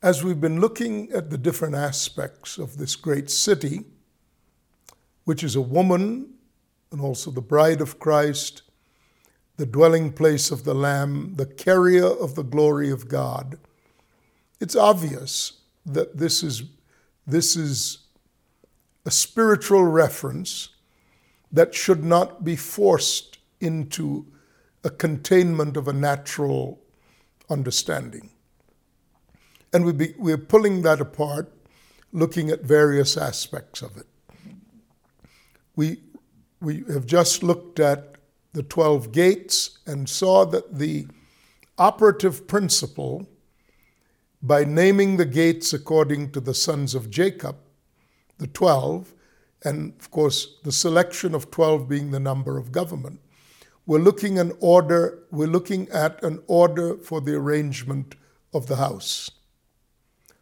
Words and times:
As 0.00 0.22
we've 0.22 0.40
been 0.40 0.60
looking 0.60 1.10
at 1.10 1.30
the 1.30 1.38
different 1.38 1.74
aspects 1.74 2.56
of 2.56 2.76
this 2.76 2.94
great 2.94 3.28
city, 3.28 3.84
which 5.24 5.42
is 5.42 5.56
a 5.56 5.60
woman 5.60 6.34
and 6.92 7.00
also 7.00 7.32
the 7.32 7.40
bride 7.40 7.80
of 7.80 7.98
Christ, 7.98 8.62
the 9.56 9.66
dwelling 9.66 10.12
place 10.12 10.52
of 10.52 10.62
the 10.62 10.74
Lamb, 10.74 11.34
the 11.34 11.46
carrier 11.46 12.06
of 12.06 12.36
the 12.36 12.44
glory 12.44 12.90
of 12.90 13.08
God, 13.08 13.58
it's 14.60 14.76
obvious 14.76 15.54
that 15.84 16.16
this 16.16 16.44
is, 16.44 16.62
this 17.26 17.56
is 17.56 17.98
a 19.04 19.10
spiritual 19.10 19.82
reference 19.82 20.68
that 21.50 21.74
should 21.74 22.04
not 22.04 22.44
be 22.44 22.54
forced 22.54 23.38
into 23.60 24.26
a 24.84 24.90
containment 24.90 25.76
of 25.76 25.88
a 25.88 25.92
natural 25.92 26.78
understanding. 27.50 28.30
And 29.72 29.84
we 29.84 29.92
be, 29.92 30.14
we're 30.18 30.38
pulling 30.38 30.82
that 30.82 31.00
apart, 31.00 31.52
looking 32.12 32.50
at 32.50 32.62
various 32.62 33.16
aspects 33.16 33.82
of 33.82 33.96
it. 33.96 34.06
We, 35.76 36.02
we 36.60 36.84
have 36.92 37.06
just 37.06 37.42
looked 37.42 37.78
at 37.78 38.16
the 38.52 38.62
12 38.62 39.12
gates 39.12 39.78
and 39.86 40.08
saw 40.08 40.44
that 40.46 40.78
the 40.78 41.06
operative 41.76 42.48
principle, 42.48 43.28
by 44.42 44.64
naming 44.64 45.16
the 45.16 45.26
gates 45.26 45.72
according 45.72 46.32
to 46.32 46.40
the 46.40 46.54
sons 46.54 46.94
of 46.94 47.10
Jacob, 47.10 47.56
the 48.38 48.46
12, 48.46 49.14
and 49.64 49.92
of 50.00 50.10
course 50.10 50.56
the 50.64 50.72
selection 50.72 51.34
of 51.34 51.50
12 51.50 51.88
being 51.88 52.10
the 52.10 52.20
number 52.20 52.56
of 52.56 52.72
government, 52.72 53.20
we're 53.86 53.98
looking 53.98 54.38
an 54.38 54.52
order, 54.60 55.20
we're 55.30 55.46
looking 55.46 55.88
at 55.90 56.22
an 56.22 56.42
order 56.46 56.96
for 56.96 57.20
the 57.20 57.34
arrangement 57.34 58.14
of 58.52 58.66
the 58.66 58.76
house. 58.76 59.30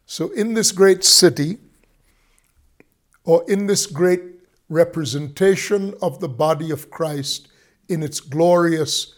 So 0.07 0.29
in 0.29 0.53
this 0.53 0.71
great 0.71 1.03
city, 1.03 1.57
or 3.25 3.43
in 3.49 3.67
this 3.67 3.85
great 3.85 4.21
representation 4.69 5.93
of 6.01 6.21
the 6.21 6.29
body 6.29 6.71
of 6.71 6.89
Christ 6.89 7.49
in 7.89 8.01
its 8.01 8.21
glorious 8.21 9.13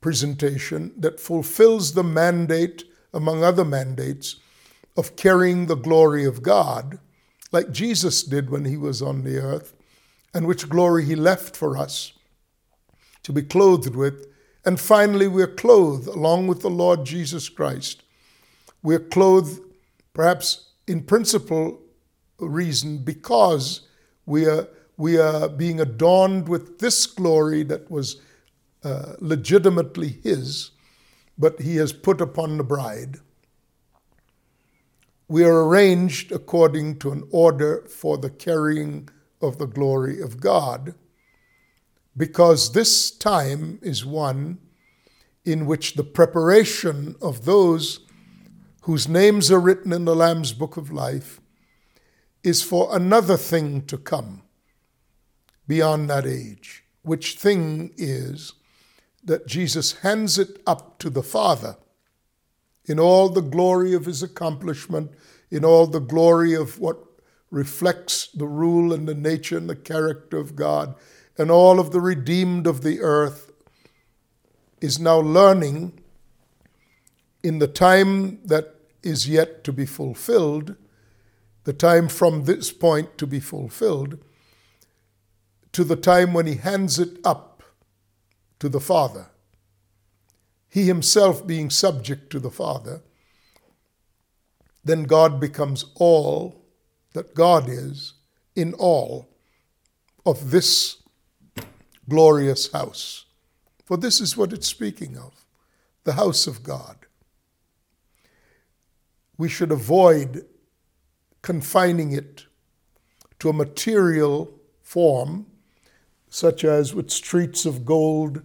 presentation 0.00 0.92
that 0.96 1.20
fulfills 1.20 1.92
the 1.92 2.04
mandate, 2.04 2.84
among 3.12 3.42
other 3.42 3.64
mandates, 3.64 4.36
of 4.96 5.16
carrying 5.16 5.66
the 5.66 5.74
glory 5.74 6.24
of 6.24 6.42
God, 6.42 7.00
like 7.50 7.72
Jesus 7.72 8.22
did 8.22 8.50
when 8.50 8.64
he 8.64 8.76
was 8.76 9.02
on 9.02 9.24
the 9.24 9.38
earth, 9.38 9.74
and 10.32 10.46
which 10.46 10.68
glory 10.68 11.04
he 11.04 11.16
left 11.16 11.56
for 11.56 11.76
us 11.76 12.12
to 13.24 13.32
be 13.32 13.42
clothed 13.42 13.96
with. 13.96 14.26
And 14.64 14.78
finally, 14.78 15.26
we're 15.26 15.48
clothed 15.48 16.06
along 16.06 16.46
with 16.46 16.62
the 16.62 16.70
Lord 16.70 17.04
Jesus 17.04 17.48
Christ. 17.48 18.02
We're 18.82 19.00
clothed, 19.00 19.60
perhaps 20.12 20.70
in 20.86 21.02
principal 21.02 21.80
reason, 22.38 22.98
because 22.98 23.88
we 24.26 24.46
are, 24.46 24.68
we 24.96 25.18
are 25.18 25.48
being 25.48 25.80
adorned 25.80 26.48
with 26.48 26.78
this 26.78 27.06
glory 27.06 27.62
that 27.64 27.90
was 27.90 28.20
uh, 28.84 29.14
legitimately 29.20 30.20
His, 30.22 30.72
but 31.38 31.60
He 31.60 31.76
has 31.76 31.92
put 31.92 32.20
upon 32.20 32.58
the 32.58 32.64
bride. 32.64 33.18
We 35.28 35.44
are 35.44 35.66
arranged 35.66 36.30
according 36.30 36.98
to 36.98 37.12
an 37.12 37.26
order 37.30 37.86
for 37.88 38.18
the 38.18 38.28
carrying 38.28 39.08
of 39.40 39.58
the 39.58 39.66
glory 39.66 40.20
of 40.20 40.40
God, 40.40 40.94
because 42.16 42.72
this 42.72 43.10
time 43.10 43.78
is 43.82 44.04
one 44.04 44.58
in 45.44 45.64
which 45.64 45.94
the 45.94 46.04
preparation 46.04 47.16
of 47.22 47.44
those 47.44 48.00
whose 48.82 49.08
names 49.08 49.50
are 49.50 49.60
written 49.60 49.92
in 49.92 50.04
the 50.04 50.14
Lamb's 50.14 50.52
book 50.52 50.76
of 50.76 50.90
life 50.90 51.40
is 52.42 52.62
for 52.62 52.94
another 52.94 53.36
thing 53.36 53.82
to 53.86 53.96
come 53.96 54.42
beyond 55.68 56.10
that 56.10 56.26
age, 56.26 56.84
which 57.02 57.36
thing 57.36 57.92
is 57.96 58.54
that 59.22 59.46
Jesus 59.46 60.00
hands 60.00 60.38
it 60.38 60.60
up 60.66 60.98
to 60.98 61.10
the 61.10 61.22
Father 61.22 61.76
in 62.84 62.98
all 62.98 63.28
the 63.28 63.40
glory 63.40 63.94
of 63.94 64.06
his 64.06 64.22
accomplishment, 64.22 65.12
in 65.50 65.64
all 65.64 65.86
the 65.86 66.00
glory 66.00 66.54
of 66.54 66.80
what 66.80 66.98
reflects 67.52 68.26
the 68.34 68.46
rule 68.46 68.92
and 68.92 69.06
the 69.06 69.14
nature 69.14 69.56
and 69.56 69.70
the 69.70 69.76
character 69.76 70.38
of 70.38 70.56
God, 70.56 70.96
and 71.38 71.52
all 71.52 71.78
of 71.78 71.92
the 71.92 72.00
redeemed 72.00 72.66
of 72.66 72.82
the 72.82 73.00
earth 73.00 73.52
is 74.80 74.98
now 74.98 75.20
learning 75.20 76.01
in 77.42 77.58
the 77.58 77.68
time 77.68 78.40
that 78.44 78.74
is 79.02 79.28
yet 79.28 79.64
to 79.64 79.72
be 79.72 79.86
fulfilled 79.86 80.76
the 81.64 81.72
time 81.72 82.08
from 82.08 82.44
this 82.44 82.72
point 82.72 83.16
to 83.18 83.26
be 83.26 83.40
fulfilled, 83.40 84.18
to 85.72 85.84
the 85.84 85.96
time 85.96 86.32
when 86.32 86.46
he 86.46 86.56
hands 86.56 86.98
it 86.98 87.18
up 87.24 87.62
to 88.58 88.68
the 88.68 88.80
Father. 88.80 89.26
He 90.68 90.84
himself 90.86 91.46
being 91.46 91.70
subject 91.70 92.30
to 92.30 92.40
the 92.40 92.50
Father, 92.50 93.02
then 94.84 95.04
God 95.04 95.38
becomes 95.38 95.84
all 95.94 96.64
that 97.12 97.34
God 97.34 97.68
is 97.68 98.14
in 98.56 98.74
all 98.74 99.28
of 100.26 100.50
this 100.50 100.96
glorious 102.08 102.72
house. 102.72 103.26
For 103.84 103.96
this 103.96 104.20
is 104.20 104.36
what 104.36 104.52
it's 104.52 104.66
speaking 104.66 105.16
of 105.16 105.44
the 106.04 106.14
house 106.14 106.48
of 106.48 106.64
God. 106.64 107.01
We 109.36 109.48
should 109.48 109.72
avoid 109.72 110.46
confining 111.42 112.12
it 112.12 112.46
to 113.40 113.48
a 113.48 113.52
material 113.52 114.58
form, 114.80 115.46
such 116.28 116.64
as 116.64 116.94
with 116.94 117.10
streets 117.10 117.66
of 117.66 117.84
gold, 117.84 118.42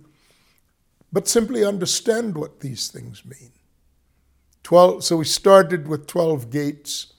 but 1.13 1.27
simply 1.27 1.63
understand 1.63 2.35
what 2.35 2.59
these 2.59 2.87
things 2.89 3.23
mean. 3.23 3.51
12, 4.63 5.03
so 5.03 5.17
we 5.17 5.25
started 5.25 5.87
with 5.87 6.07
12 6.07 6.49
gates, 6.49 7.13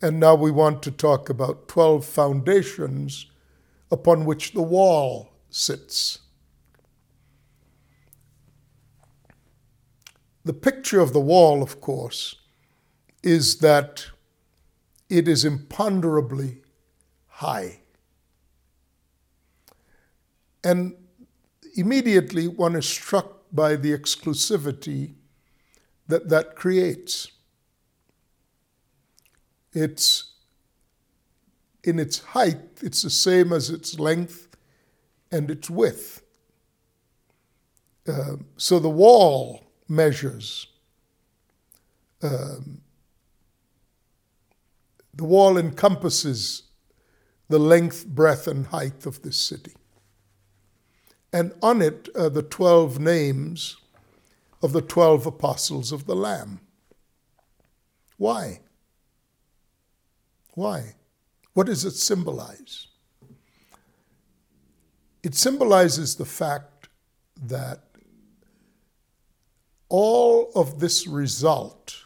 and 0.00 0.20
now 0.20 0.34
we 0.34 0.50
want 0.50 0.82
to 0.82 0.92
talk 0.92 1.28
about 1.28 1.66
12 1.66 2.04
foundations 2.04 3.26
upon 3.90 4.24
which 4.24 4.52
the 4.52 4.62
wall 4.62 5.32
sits. 5.50 6.20
The 10.44 10.52
picture 10.52 11.00
of 11.00 11.12
the 11.12 11.20
wall, 11.20 11.62
of 11.62 11.80
course, 11.80 12.36
is 13.22 13.58
that 13.58 14.06
it 15.08 15.26
is 15.26 15.44
imponderably 15.44 16.62
high. 17.26 17.80
And 20.62 20.94
immediately 21.74 22.48
one 22.48 22.76
is 22.76 22.86
struck 22.86 23.36
by 23.52 23.76
the 23.76 23.96
exclusivity 23.96 25.14
that 26.08 26.28
that 26.28 26.56
creates. 26.56 27.30
It's 29.72 30.32
in 31.84 31.98
its 31.98 32.18
height, 32.18 32.58
it's 32.82 33.02
the 33.02 33.10
same 33.10 33.52
as 33.52 33.70
its 33.70 33.98
length 33.98 34.56
and 35.30 35.50
its 35.50 35.70
width. 35.70 36.22
Uh, 38.06 38.36
so 38.56 38.78
the 38.78 38.90
wall 38.90 39.64
measures 39.88 40.66
um, 42.22 42.80
the 45.18 45.24
wall 45.24 45.58
encompasses 45.58 46.62
the 47.48 47.58
length, 47.58 48.06
breadth, 48.06 48.46
and 48.46 48.68
height 48.68 49.04
of 49.04 49.20
this 49.22 49.36
city. 49.36 49.72
And 51.32 51.52
on 51.60 51.82
it 51.82 52.08
are 52.14 52.30
the 52.30 52.42
12 52.42 53.00
names 53.00 53.76
of 54.62 54.72
the 54.72 54.80
12 54.80 55.26
apostles 55.26 55.90
of 55.90 56.06
the 56.06 56.14
Lamb. 56.14 56.60
Why? 58.16 58.60
Why? 60.54 60.94
What 61.52 61.66
does 61.66 61.84
it 61.84 61.96
symbolize? 61.96 62.86
It 65.24 65.34
symbolizes 65.34 66.14
the 66.14 66.24
fact 66.24 66.88
that 67.42 67.80
all 69.88 70.52
of 70.54 70.78
this 70.78 71.08
result, 71.08 72.04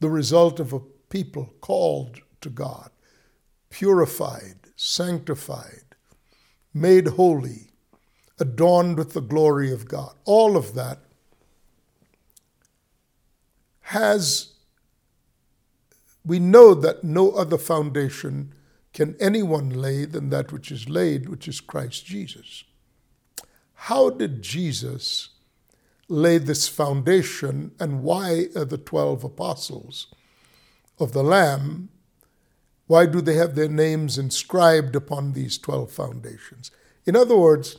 the 0.00 0.10
result 0.10 0.60
of 0.60 0.74
a 0.74 0.80
people 1.08 1.54
called 1.60 2.20
to 2.40 2.50
God, 2.50 2.90
purified, 3.70 4.56
sanctified, 4.76 5.84
made 6.72 7.08
holy, 7.08 7.70
adorned 8.38 8.98
with 8.98 9.12
the 9.12 9.20
glory 9.20 9.72
of 9.72 9.88
God. 9.88 10.14
All 10.24 10.56
of 10.56 10.74
that 10.74 10.98
has, 13.80 14.54
we 16.24 16.38
know 16.38 16.74
that 16.74 17.04
no 17.04 17.30
other 17.32 17.58
foundation 17.58 18.52
can 18.92 19.14
anyone 19.20 19.70
lay 19.70 20.04
than 20.04 20.30
that 20.30 20.52
which 20.52 20.70
is 20.70 20.88
laid, 20.88 21.28
which 21.28 21.46
is 21.46 21.60
Christ 21.60 22.04
Jesus. 22.04 22.64
How 23.74 24.10
did 24.10 24.42
Jesus 24.42 25.30
lay 26.08 26.38
this 26.38 26.68
foundation 26.68 27.72
and 27.78 28.02
why 28.02 28.46
are 28.56 28.64
the 28.64 28.78
12 28.78 29.24
apostles 29.24 30.06
of 30.98 31.12
the 31.12 31.22
Lamb, 31.22 31.90
why 32.86 33.06
do 33.06 33.20
they 33.20 33.34
have 33.34 33.54
their 33.54 33.68
names 33.68 34.18
inscribed 34.18 34.94
upon 34.94 35.32
these 35.32 35.58
12 35.58 35.90
foundations? 35.90 36.70
In 37.04 37.16
other 37.16 37.36
words, 37.36 37.76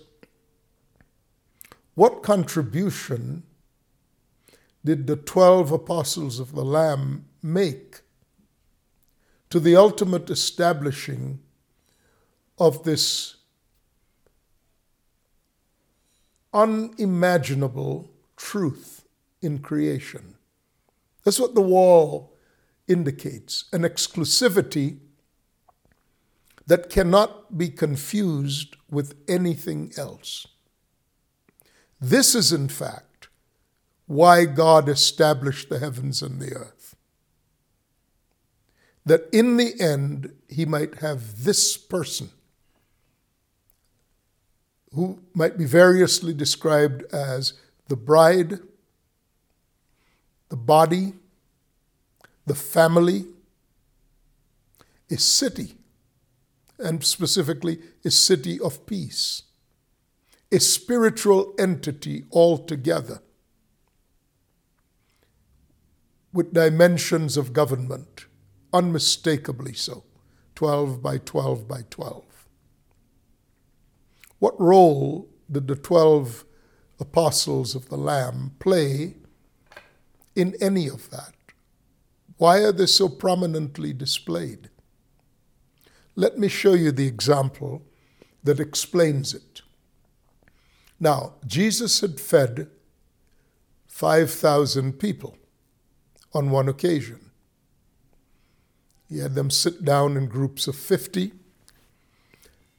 what 1.96 2.24
contribution 2.24 3.44
did 4.84 5.08
the 5.08 5.16
12 5.16 5.72
apostles 5.72 6.40
of 6.40 6.54
the 6.54 6.64
Lamb 6.64 7.26
make 7.42 8.02
to 9.50 9.60
the 9.60 9.76
ultimate 9.76 10.30
establishing 10.30 11.40
of 12.58 12.84
this 12.84 13.36
unimaginable 16.54 18.10
truth 18.36 19.06
in 19.42 19.60
creation. 19.60 20.36
That's 21.24 21.40
what 21.40 21.56
the 21.56 21.62
wall 21.62 22.34
indicates 22.88 23.66
an 23.74 23.82
exclusivity 23.82 25.00
that 26.68 26.90
cannot 26.90 27.58
be 27.58 27.70
confused 27.70 28.76
with 28.90 29.16
anything 29.28 29.92
else. 29.98 30.48
This 32.00 32.36
is, 32.36 32.52
in 32.52 32.70
fact, 32.70 33.30
why 34.06 34.46
God 34.46 34.88
established 34.88 35.70
the 35.70 35.80
heavens 35.80 36.22
and 36.22 36.40
the 36.40 36.54
earth. 36.54 36.96
That 39.06 39.28
in 39.32 39.58
the 39.58 39.80
end, 39.80 40.34
he 40.50 40.66
might 40.66 40.96
have 41.00 41.44
this 41.44 41.78
person 41.78 42.30
who 44.94 45.20
might 45.34 45.58
be 45.58 45.66
variously 45.66 46.34
described 46.34 47.04
as 47.14 47.54
the 47.88 47.96
bride, 47.96 48.60
the 50.50 50.58
body, 50.58 51.14
the 52.48 52.56
family, 52.56 53.26
a 55.12 55.18
city, 55.18 55.76
and 56.80 57.04
specifically 57.04 57.80
a 58.06 58.10
city 58.10 58.60
of 58.60 58.86
peace, 58.86 59.44
a 60.52 60.60
spiritual 60.60 61.54
entity 61.60 62.24
altogether 62.32 63.22
with 66.32 66.54
dimensions 66.54 67.36
of 67.36 67.52
government, 67.52 68.28
unmistakably 68.72 69.74
so, 69.74 70.06
12 70.56 71.02
by 71.02 71.18
12 71.18 71.68
by 71.68 71.84
12. 71.90 72.24
What 74.40 74.60
role 74.60 75.28
did 75.52 75.68
the 75.68 75.76
12 75.76 76.46
apostles 77.00 77.76
of 77.76 77.90
the 77.90 77.98
Lamb 77.98 78.56
play 78.60 79.16
in 80.34 80.56
any 80.62 80.88
of 80.88 81.10
that? 81.10 81.34
Why 82.38 82.60
are 82.60 82.72
they 82.72 82.86
so 82.86 83.10
prominently 83.10 83.94
displayed? 83.94 84.70
Let 86.16 86.38
me 86.38 86.48
show 86.48 86.74
you 86.74 86.92
the 86.92 87.08
example 87.08 87.84
that 88.44 88.60
explains 88.60 89.34
it. 89.34 89.62
Now, 91.00 91.34
Jesus 91.46 92.00
had 92.02 92.20
fed 92.20 92.70
5,000 93.88 94.94
people 94.94 95.38
on 96.34 96.50
one 96.50 96.70
occasion. 96.70 97.32
He 99.10 99.20
had 99.20 99.36
them 99.36 99.50
sit 99.50 99.86
down 99.86 100.18
in 100.18 100.28
groups 100.28 100.68
of 100.68 100.76
50, 100.76 101.32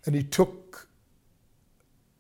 and 0.05 0.15
he 0.15 0.23
took 0.23 0.89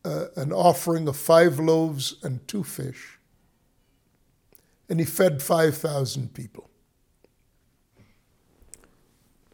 uh, 0.05 0.27
an 0.37 0.53
offering 0.53 1.07
of 1.09 1.17
five 1.17 1.59
loaves 1.59 2.17
and 2.23 2.47
two 2.49 2.65
fish, 2.65 3.19
and 4.89 4.99
he 4.99 5.07
fed 5.07 5.43
5,000 5.43 6.33
people. 6.33 6.71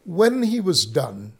When 0.04 0.42
he 0.44 0.60
was 0.60 0.84
done, 0.84 1.32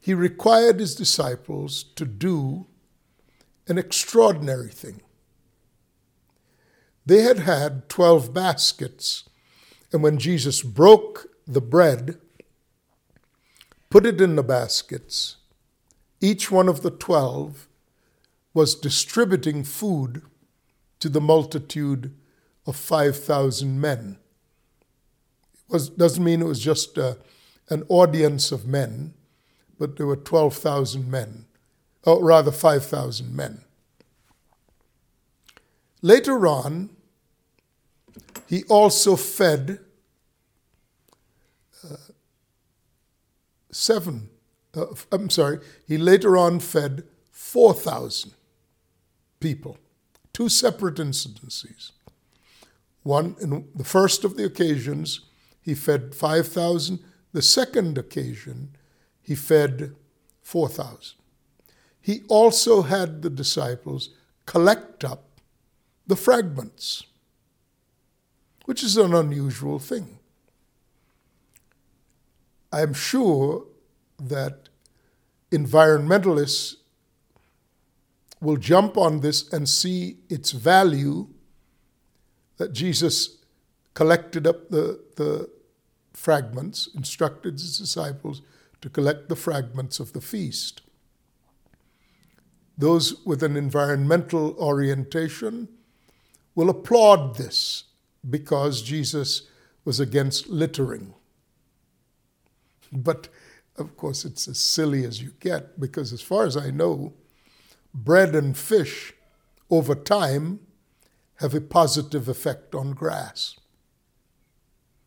he 0.00 0.12
required 0.12 0.80
his 0.80 0.96
disciples 0.96 1.84
to 1.94 2.04
do 2.04 2.66
an 3.68 3.78
extraordinary 3.78 4.70
thing. 4.70 5.00
They 7.06 7.22
had 7.22 7.40
had 7.40 7.88
12 7.88 8.34
baskets, 8.34 9.28
and 9.92 10.02
when 10.02 10.18
Jesus 10.18 10.62
broke 10.62 11.28
the 11.46 11.60
bread, 11.60 12.18
put 13.90 14.04
it 14.04 14.20
in 14.20 14.34
the 14.34 14.42
baskets, 14.42 15.36
each 16.20 16.50
one 16.50 16.68
of 16.68 16.82
the 16.82 16.90
12 16.90 17.68
was 18.54 18.74
distributing 18.74 19.62
food 19.62 20.22
to 20.98 21.08
the 21.08 21.20
multitude 21.20 22.14
of 22.66 22.76
5,000 22.76 23.80
men. 23.80 24.18
Was, 25.72 25.88
doesn't 25.88 26.22
mean 26.22 26.42
it 26.42 26.46
was 26.46 26.60
just 26.60 26.98
uh, 26.98 27.14
an 27.70 27.84
audience 27.88 28.52
of 28.52 28.66
men, 28.66 29.14
but 29.78 29.96
there 29.96 30.06
were 30.06 30.16
12,000 30.16 31.10
men, 31.10 31.46
or 32.04 32.22
rather 32.22 32.52
5,000 32.52 33.34
men. 33.34 33.62
Later 36.02 36.46
on, 36.46 36.90
he 38.46 38.64
also 38.64 39.16
fed 39.16 39.78
uh, 41.84 41.96
seven 43.70 44.28
uh, 44.74 44.86
I'm 45.10 45.30
sorry, 45.30 45.58
he 45.86 45.98
later 45.98 46.36
on 46.36 46.60
fed 46.60 47.04
4,000 47.30 48.32
people. 49.40 49.78
Two 50.32 50.48
separate 50.48 50.96
incidences. 50.96 51.92
One, 53.02 53.36
in 53.40 53.68
the 53.74 53.84
first 53.84 54.24
of 54.24 54.36
the 54.36 54.44
occasions, 54.44 55.20
he 55.62 55.74
fed 55.74 56.14
5,000. 56.14 56.98
The 57.32 57.40
second 57.40 57.96
occasion, 57.96 58.76
he 59.22 59.34
fed 59.34 59.94
4,000. 60.42 61.16
He 62.00 62.22
also 62.28 62.82
had 62.82 63.22
the 63.22 63.30
disciples 63.30 64.10
collect 64.44 65.04
up 65.04 65.40
the 66.06 66.16
fragments, 66.16 67.04
which 68.64 68.82
is 68.82 68.96
an 68.96 69.14
unusual 69.14 69.78
thing. 69.78 70.18
I'm 72.72 72.92
sure 72.92 73.66
that 74.18 74.68
environmentalists 75.52 76.76
will 78.40 78.56
jump 78.56 78.96
on 78.96 79.20
this 79.20 79.48
and 79.52 79.68
see 79.68 80.18
its 80.28 80.50
value 80.50 81.28
that 82.56 82.72
Jesus 82.72 83.38
collected 83.94 84.46
up 84.46 84.70
the, 84.70 85.00
the 85.16 85.48
fragments, 86.12 86.88
instructed 86.94 87.54
his 87.54 87.78
disciples 87.78 88.42
to 88.80 88.88
collect 88.88 89.28
the 89.28 89.36
fragments 89.36 90.00
of 90.00 90.12
the 90.12 90.20
feast. 90.20 90.82
Those 92.76 93.24
with 93.24 93.42
an 93.42 93.56
environmental 93.56 94.56
orientation 94.58 95.68
will 96.54 96.70
applaud 96.70 97.36
this 97.36 97.84
because 98.28 98.82
Jesus 98.82 99.42
was 99.84 100.00
against 100.00 100.48
littering. 100.48 101.14
But 102.90 103.28
of 103.76 103.96
course, 103.96 104.24
it's 104.24 104.48
as 104.48 104.58
silly 104.58 105.04
as 105.04 105.22
you 105.22 105.32
get 105.40 105.80
because, 105.80 106.12
as 106.12 106.20
far 106.20 106.44
as 106.44 106.56
I 106.56 106.70
know, 106.70 107.14
bread 107.94 108.34
and 108.34 108.56
fish 108.56 109.14
over 109.70 109.94
time 109.94 110.60
have 111.36 111.54
a 111.54 111.60
positive 111.60 112.28
effect 112.28 112.74
on 112.74 112.92
grass. 112.92 113.56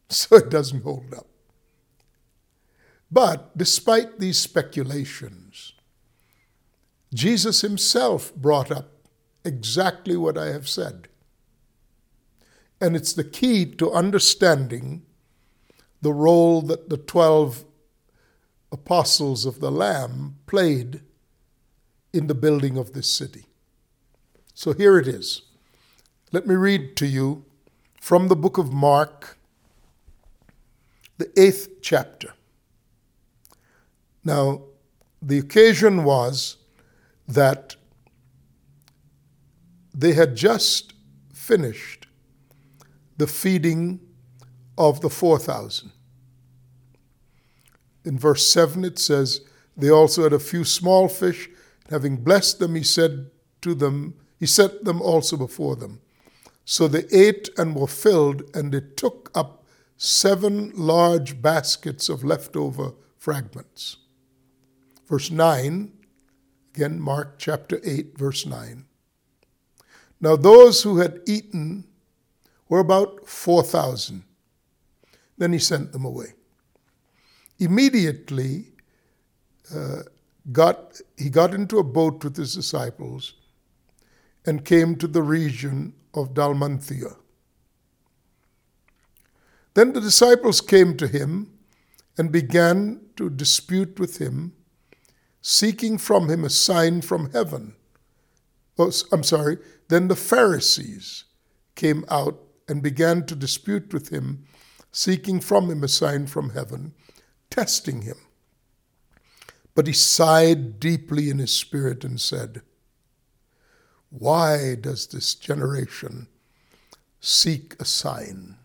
So 0.09 0.35
it 0.35 0.50
doesn't 0.50 0.83
hold 0.83 1.13
up. 1.15 1.27
But 3.12 3.57
despite 3.57 4.19
these 4.19 4.38
speculations, 4.38 5.74
Jesus 7.13 7.62
himself 7.62 8.33
brought 8.35 8.71
up 8.71 8.91
exactly 9.43 10.15
what 10.15 10.38
I 10.38 10.47
have 10.47 10.67
said. 10.67 11.07
And 12.79 12.95
it's 12.95 13.13
the 13.13 13.24
key 13.24 13.65
to 13.65 13.91
understanding 13.91 15.03
the 16.01 16.13
role 16.13 16.62
that 16.62 16.89
the 16.89 16.97
12 16.97 17.65
apostles 18.71 19.45
of 19.45 19.59
the 19.59 19.71
Lamb 19.71 20.35
played 20.45 21.01
in 22.12 22.27
the 22.27 22.35
building 22.35 22.77
of 22.77 22.93
this 22.93 23.09
city. 23.09 23.45
So 24.53 24.74
here 24.74 24.97
it 24.97 25.07
is. 25.07 25.43
Let 26.31 26.47
me 26.47 26.55
read 26.55 26.95
to 26.97 27.07
you 27.07 27.45
from 28.01 28.27
the 28.27 28.35
book 28.35 28.57
of 28.57 28.74
Mark, 28.74 29.34
the 31.17 31.31
eighth 31.39 31.81
chapter. 31.81 32.34
Now, 34.24 34.63
the 35.22 35.38
occasion 35.38 36.03
was 36.03 36.57
that 37.27 37.75
they 39.93 40.13
had 40.13 40.36
just 40.36 40.93
finished 41.34 42.07
the 43.17 43.27
feeding 43.27 44.00
of 44.77 45.01
the 45.01 45.10
4,000 45.10 45.91
in 48.05 48.19
verse 48.19 48.48
7, 48.48 48.86
it 48.86 49.00
says, 49.00 49.41
They 49.75 49.89
also 49.89 50.24
had 50.24 50.34
a 50.34 50.39
few 50.39 50.63
small 50.63 51.10
fish. 51.10 51.50
Having 51.89 52.17
blessed 52.17 52.60
them, 52.60 52.75
he 52.75 52.84
said 52.84 53.31
to 53.62 53.74
them, 53.74 54.15
he 54.39 54.45
set 54.45 54.86
them 54.86 55.01
also 55.01 55.36
before 55.38 55.75
them. 55.75 56.01
So 56.65 56.88
they 56.88 57.05
ate 57.12 57.50
and 57.57 57.75
were 57.75 57.88
filled, 57.88 58.43
and 58.55 58.72
they 58.72 58.81
took 58.95 59.31
up 59.34 59.64
seven 59.97 60.71
large 60.75 61.41
baskets 61.41 62.09
of 62.09 62.23
leftover 62.23 62.93
fragments. 63.17 63.97
Verse 65.07 65.31
9, 65.31 65.91
again, 66.75 66.99
Mark 66.99 67.35
chapter 67.37 67.79
8, 67.83 68.17
verse 68.17 68.45
9. 68.45 68.85
Now 70.19 70.35
those 70.35 70.83
who 70.83 70.97
had 70.97 71.21
eaten 71.25 71.85
were 72.67 72.79
about 72.79 73.27
4,000. 73.27 74.23
Then 75.37 75.53
he 75.53 75.59
sent 75.59 75.91
them 75.91 76.05
away. 76.05 76.33
Immediately, 77.59 78.73
uh, 79.73 80.03
got, 80.51 80.99
he 81.17 81.29
got 81.29 81.53
into 81.53 81.77
a 81.77 81.83
boat 81.83 82.23
with 82.23 82.35
his 82.35 82.55
disciples 82.55 83.33
and 84.45 84.65
came 84.65 84.95
to 84.95 85.07
the 85.07 85.21
region 85.21 85.93
of 86.13 86.33
Dalmanutha. 86.33 87.15
Then 89.75 89.91
the 89.91 90.01
disciples 90.01 90.62
came 90.62 90.98
to 90.98 91.08
him 91.08 91.51
and 92.17 92.32
began 92.32 93.01
to 93.17 93.29
dispute 93.29 94.00
with 94.00 94.17
him, 94.17 94.53
seeking 95.41 95.98
from 95.98 96.29
him 96.29 96.44
a 96.44 96.50
sign 96.50 97.01
from 97.01 97.32
heaven. 97.32 97.75
Oh, 98.79 98.91
I'm 99.12 99.24
sorry. 99.24 99.58
Then 99.89 100.08
the 100.08 100.15
Pharisees 100.15 101.25
came 101.75 102.05
out 102.10 102.39
and 102.67 102.82
began 102.82 103.25
to 103.25 103.36
dispute 103.36 103.94
with 103.94 104.10
him, 104.10 104.46
seeking 104.91 105.41
from 105.41 105.70
him 105.70 105.84
a 105.84 105.89
sign 105.89 106.27
from 106.27 106.51
heaven, 106.51 106.94
testing 107.50 108.03
him. 108.03 108.17
But 109.75 109.88
he 109.88 109.94
sighed 109.94 110.79
deeply 110.79 111.29
in 111.29 111.38
his 111.38 111.53
spirit 111.53 112.05
and 112.05 112.20
said, 112.20 112.62
Why 114.10 114.75
does 114.75 115.08
this 115.08 115.36
generation 115.36 116.27
seek 117.20 117.75
a 117.77 117.86
sign? 117.86 118.58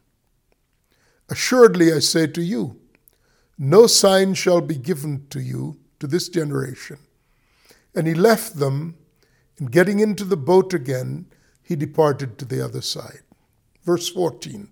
Assuredly, 1.30 1.92
I 1.92 2.00
say 2.00 2.26
to 2.26 2.42
you, 2.42 2.80
no 3.56 3.86
sign 3.86 4.34
shall 4.34 4.60
be 4.60 4.76
given 4.76 5.26
to 5.30 5.40
you, 5.40 5.78
to 6.00 6.06
this 6.06 6.28
generation. 6.28 6.98
And 7.94 8.06
he 8.06 8.14
left 8.14 8.56
them, 8.56 8.96
and 9.58 9.70
getting 9.70 10.00
into 10.00 10.24
the 10.24 10.36
boat 10.36 10.74
again, 10.74 11.26
he 11.62 11.76
departed 11.76 12.36
to 12.38 12.44
the 12.44 12.64
other 12.64 12.80
side. 12.80 13.20
Verse 13.84 14.08
14. 14.08 14.68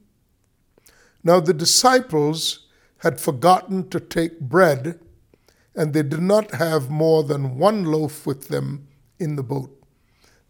Now 1.22 1.40
the 1.40 1.54
disciples 1.54 2.66
had 2.98 3.20
forgotten 3.20 3.88
to 3.90 4.00
take 4.00 4.40
bread 4.40 4.98
and 5.74 5.92
they 5.92 6.02
did 6.02 6.22
not 6.22 6.54
have 6.54 6.90
more 6.90 7.22
than 7.22 7.56
one 7.56 7.84
loaf 7.84 8.26
with 8.26 8.48
them 8.48 8.88
in 9.20 9.36
the 9.36 9.44
boat. 9.44 9.70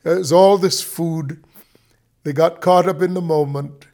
There's 0.02 0.32
all 0.32 0.56
this 0.56 0.80
food. 0.80 1.44
They 2.22 2.32
got 2.32 2.62
caught 2.62 2.88
up 2.88 3.02
in 3.02 3.12
the 3.12 3.20
moment. 3.20 3.88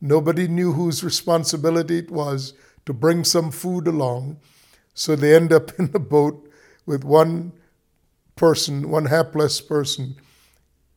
Nobody 0.00 0.46
knew 0.46 0.72
whose 0.72 1.02
responsibility 1.02 1.98
it 1.98 2.10
was 2.10 2.54
to 2.86 2.92
bring 2.92 3.24
some 3.24 3.50
food 3.50 3.86
along. 3.86 4.38
So 4.94 5.16
they 5.16 5.34
end 5.34 5.52
up 5.52 5.72
in 5.78 5.92
the 5.92 5.98
boat 5.98 6.48
with 6.86 7.04
one 7.04 7.52
person, 8.36 8.90
one 8.90 9.06
hapless 9.06 9.60
person, 9.60 10.16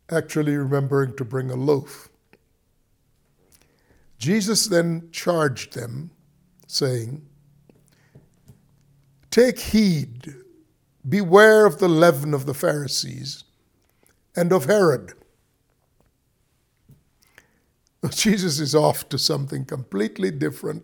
actually 0.09 0.55
remembering 0.55 1.15
to 1.17 1.25
bring 1.25 1.49
a 1.49 1.55
loaf. 1.55 2.09
Jesus 4.17 4.67
then 4.67 5.09
charged 5.11 5.73
them, 5.73 6.11
saying, 6.67 7.25
Take 9.31 9.59
heed, 9.59 10.35
beware 11.07 11.65
of 11.65 11.79
the 11.79 11.89
leaven 11.89 12.33
of 12.33 12.45
the 12.45 12.53
Pharisees 12.53 13.45
and 14.35 14.51
of 14.51 14.65
Herod. 14.65 15.13
Jesus 18.09 18.59
is 18.59 18.73
off 18.73 19.07
to 19.09 19.17
something 19.17 19.65
completely 19.65 20.31
different, 20.31 20.83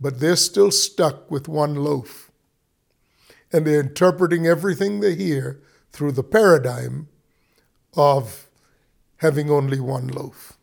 but 0.00 0.20
they're 0.20 0.36
still 0.36 0.70
stuck 0.70 1.30
with 1.30 1.48
one 1.48 1.74
loaf. 1.74 2.30
And 3.52 3.66
they're 3.66 3.80
interpreting 3.80 4.46
everything 4.46 5.00
they 5.00 5.14
hear 5.14 5.60
through 5.92 6.12
the 6.12 6.24
paradigm 6.24 7.08
of 7.94 8.48
having 9.18 9.50
only 9.50 9.80
one 9.80 10.08
loaf. 10.08 10.58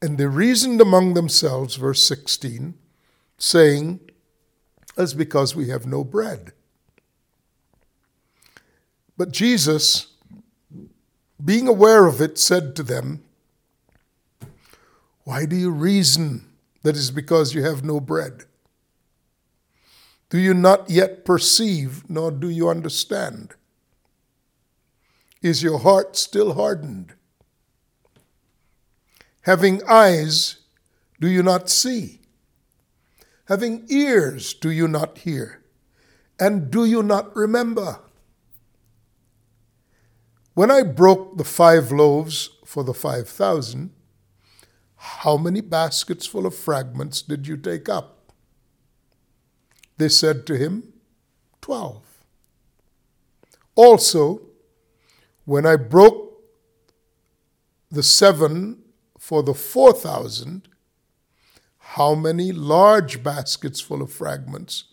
And 0.00 0.16
they 0.16 0.26
reasoned 0.26 0.80
among 0.80 1.14
themselves, 1.14 1.76
verse 1.76 2.02
16, 2.06 2.74
saying, 3.36 4.00
that's 4.96 5.14
because 5.14 5.54
we 5.54 5.68
have 5.68 5.86
no 5.86 6.04
bread. 6.04 6.52
But 9.16 9.32
Jesus, 9.32 10.08
being 11.42 11.68
aware 11.68 12.06
of 12.06 12.20
it, 12.20 12.38
said 12.38 12.74
to 12.76 12.82
them, 12.82 13.22
Why 15.30 15.46
do 15.46 15.54
you 15.54 15.70
reason 15.70 16.44
that 16.82 16.96
is 16.96 17.12
because 17.12 17.54
you 17.54 17.62
have 17.62 17.84
no 17.84 18.00
bread? 18.00 18.46
Do 20.28 20.38
you 20.38 20.54
not 20.54 20.90
yet 20.90 21.24
perceive, 21.24 22.02
nor 22.10 22.32
do 22.32 22.48
you 22.50 22.68
understand? 22.68 23.54
Is 25.40 25.62
your 25.62 25.78
heart 25.78 26.16
still 26.16 26.54
hardened? 26.54 27.14
Having 29.42 29.82
eyes, 29.88 30.56
do 31.20 31.28
you 31.28 31.44
not 31.44 31.70
see? 31.70 32.22
Having 33.44 33.86
ears, 33.88 34.52
do 34.52 34.68
you 34.68 34.88
not 34.88 35.18
hear? 35.18 35.62
And 36.40 36.72
do 36.72 36.84
you 36.84 37.04
not 37.04 37.36
remember? 37.36 38.00
When 40.54 40.72
I 40.72 40.82
broke 40.82 41.36
the 41.36 41.44
five 41.44 41.92
loaves 41.92 42.50
for 42.64 42.82
the 42.82 42.94
five 42.94 43.28
thousand, 43.28 43.92
how 45.02 45.38
many 45.38 45.62
baskets 45.62 46.26
full 46.26 46.44
of 46.44 46.54
fragments 46.54 47.22
did 47.22 47.46
you 47.46 47.56
take 47.56 47.88
up? 47.88 48.34
They 49.96 50.10
said 50.10 50.46
to 50.46 50.58
him, 50.58 50.92
Twelve. 51.62 52.02
Also, 53.74 54.42
when 55.46 55.64
I 55.64 55.76
broke 55.76 56.42
the 57.90 58.02
seven 58.02 58.82
for 59.18 59.42
the 59.42 59.54
four 59.54 59.94
thousand, 59.94 60.68
how 61.78 62.14
many 62.14 62.52
large 62.52 63.22
baskets 63.22 63.80
full 63.80 64.02
of 64.02 64.12
fragments 64.12 64.84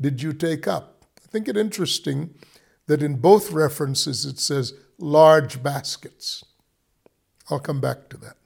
did 0.00 0.22
you 0.22 0.32
take 0.32 0.68
up? 0.68 1.04
I 1.18 1.26
think 1.26 1.48
it 1.48 1.56
interesting 1.56 2.34
that 2.86 3.02
in 3.02 3.16
both 3.16 3.50
references 3.50 4.24
it 4.24 4.38
says 4.38 4.74
large 4.96 5.60
baskets. 5.60 6.44
I'll 7.50 7.58
come 7.58 7.80
back 7.80 8.08
to 8.10 8.16
that. 8.18 8.36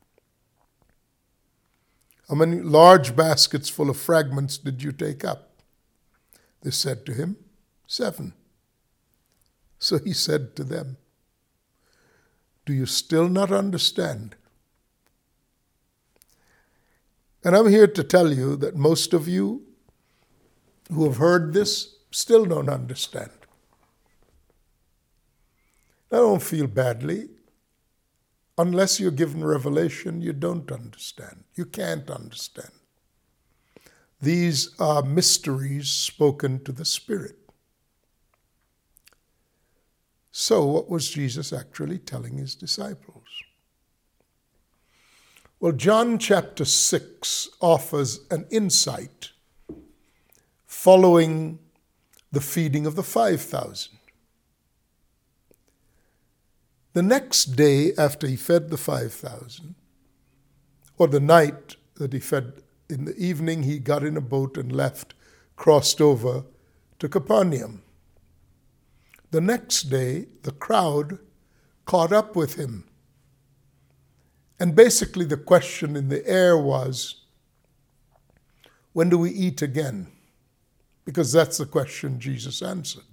How 2.28 2.34
many 2.34 2.60
large 2.60 3.14
baskets 3.14 3.68
full 3.68 3.90
of 3.90 3.96
fragments 3.96 4.56
did 4.56 4.82
you 4.82 4.92
take 4.92 5.24
up? 5.24 5.50
They 6.62 6.70
said 6.70 7.04
to 7.06 7.12
him, 7.12 7.36
Seven. 7.86 8.32
So 9.78 9.98
he 9.98 10.14
said 10.14 10.56
to 10.56 10.64
them, 10.64 10.96
Do 12.64 12.72
you 12.72 12.86
still 12.86 13.28
not 13.28 13.52
understand? 13.52 14.36
And 17.44 17.54
I'm 17.54 17.68
here 17.68 17.86
to 17.86 18.02
tell 18.02 18.32
you 18.32 18.56
that 18.56 18.74
most 18.74 19.12
of 19.12 19.28
you 19.28 19.62
who 20.90 21.04
have 21.04 21.18
heard 21.18 21.52
this 21.52 21.96
still 22.10 22.46
don't 22.46 22.70
understand. 22.70 23.30
I 26.10 26.16
don't 26.16 26.42
feel 26.42 26.66
badly. 26.66 27.28
Unless 28.56 29.00
you're 29.00 29.10
given 29.10 29.44
revelation, 29.44 30.20
you 30.20 30.32
don't 30.32 30.70
understand. 30.70 31.44
You 31.54 31.64
can't 31.64 32.08
understand. 32.08 32.70
These 34.20 34.78
are 34.78 35.02
mysteries 35.02 35.88
spoken 35.88 36.62
to 36.64 36.72
the 36.72 36.84
Spirit. 36.84 37.36
So, 40.30 40.64
what 40.64 40.88
was 40.88 41.10
Jesus 41.10 41.52
actually 41.52 41.98
telling 41.98 42.38
his 42.38 42.54
disciples? 42.54 43.24
Well, 45.60 45.72
John 45.72 46.18
chapter 46.18 46.64
6 46.64 47.48
offers 47.60 48.20
an 48.30 48.46
insight 48.50 49.30
following 50.66 51.58
the 52.32 52.40
feeding 52.40 52.84
of 52.84 52.96
the 52.96 53.02
5,000. 53.02 53.96
The 56.94 57.02
next 57.02 57.56
day 57.56 57.92
after 57.98 58.26
he 58.26 58.36
fed 58.36 58.70
the 58.70 58.76
5,000, 58.78 59.74
or 60.96 61.06
the 61.06 61.20
night 61.20 61.76
that 61.96 62.12
he 62.12 62.20
fed, 62.20 62.62
in 62.88 63.04
the 63.04 63.16
evening 63.16 63.64
he 63.64 63.78
got 63.78 64.02
in 64.02 64.16
a 64.16 64.22
boat 64.22 64.56
and 64.56 64.72
left, 64.72 65.14
crossed 65.56 66.00
over 66.00 66.44
to 66.98 67.08
Capernaum. 67.08 67.82
The 69.30 69.40
next 69.40 69.84
day, 69.84 70.26
the 70.42 70.52
crowd 70.52 71.18
caught 71.84 72.12
up 72.12 72.34
with 72.34 72.54
him 72.54 72.84
and 74.60 74.74
basically, 74.74 75.24
the 75.24 75.36
question 75.36 75.96
in 75.96 76.08
the 76.08 76.26
air 76.26 76.56
was 76.56 77.22
when 78.92 79.08
do 79.08 79.18
we 79.18 79.30
eat 79.30 79.62
again? 79.62 80.06
Because 81.04 81.32
that's 81.32 81.58
the 81.58 81.66
question 81.66 82.20
Jesus 82.20 82.62
answered. 82.62 83.04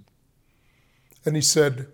And 1.26 1.36
he 1.36 1.42
said, 1.42 1.88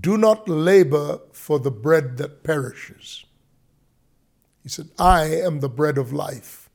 Do 0.00 0.16
not 0.16 0.48
labor 0.48 1.20
for 1.32 1.58
the 1.58 1.70
bread 1.70 2.16
that 2.18 2.44
perishes. 2.44 3.24
He 4.62 4.68
said, 4.68 4.90
I 4.98 5.24
am 5.24 5.60
the 5.60 5.68
bread 5.68 5.98
of 5.98 6.12
life, 6.12 6.70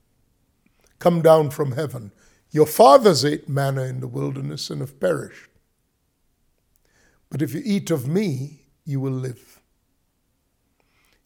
come 0.99 1.21
down 1.21 1.51
from 1.51 1.71
heaven. 1.71 2.11
Your 2.51 2.65
fathers 2.65 3.23
ate 3.23 3.47
manna 3.47 3.83
in 3.83 4.01
the 4.01 4.07
wilderness 4.07 4.69
and 4.69 4.81
have 4.81 4.99
perished. 4.99 5.49
But 7.29 7.41
if 7.41 7.53
you 7.53 7.61
eat 7.63 7.91
of 7.91 8.07
me, 8.07 8.61
you 8.85 8.99
will 8.99 9.11
live. 9.11 9.61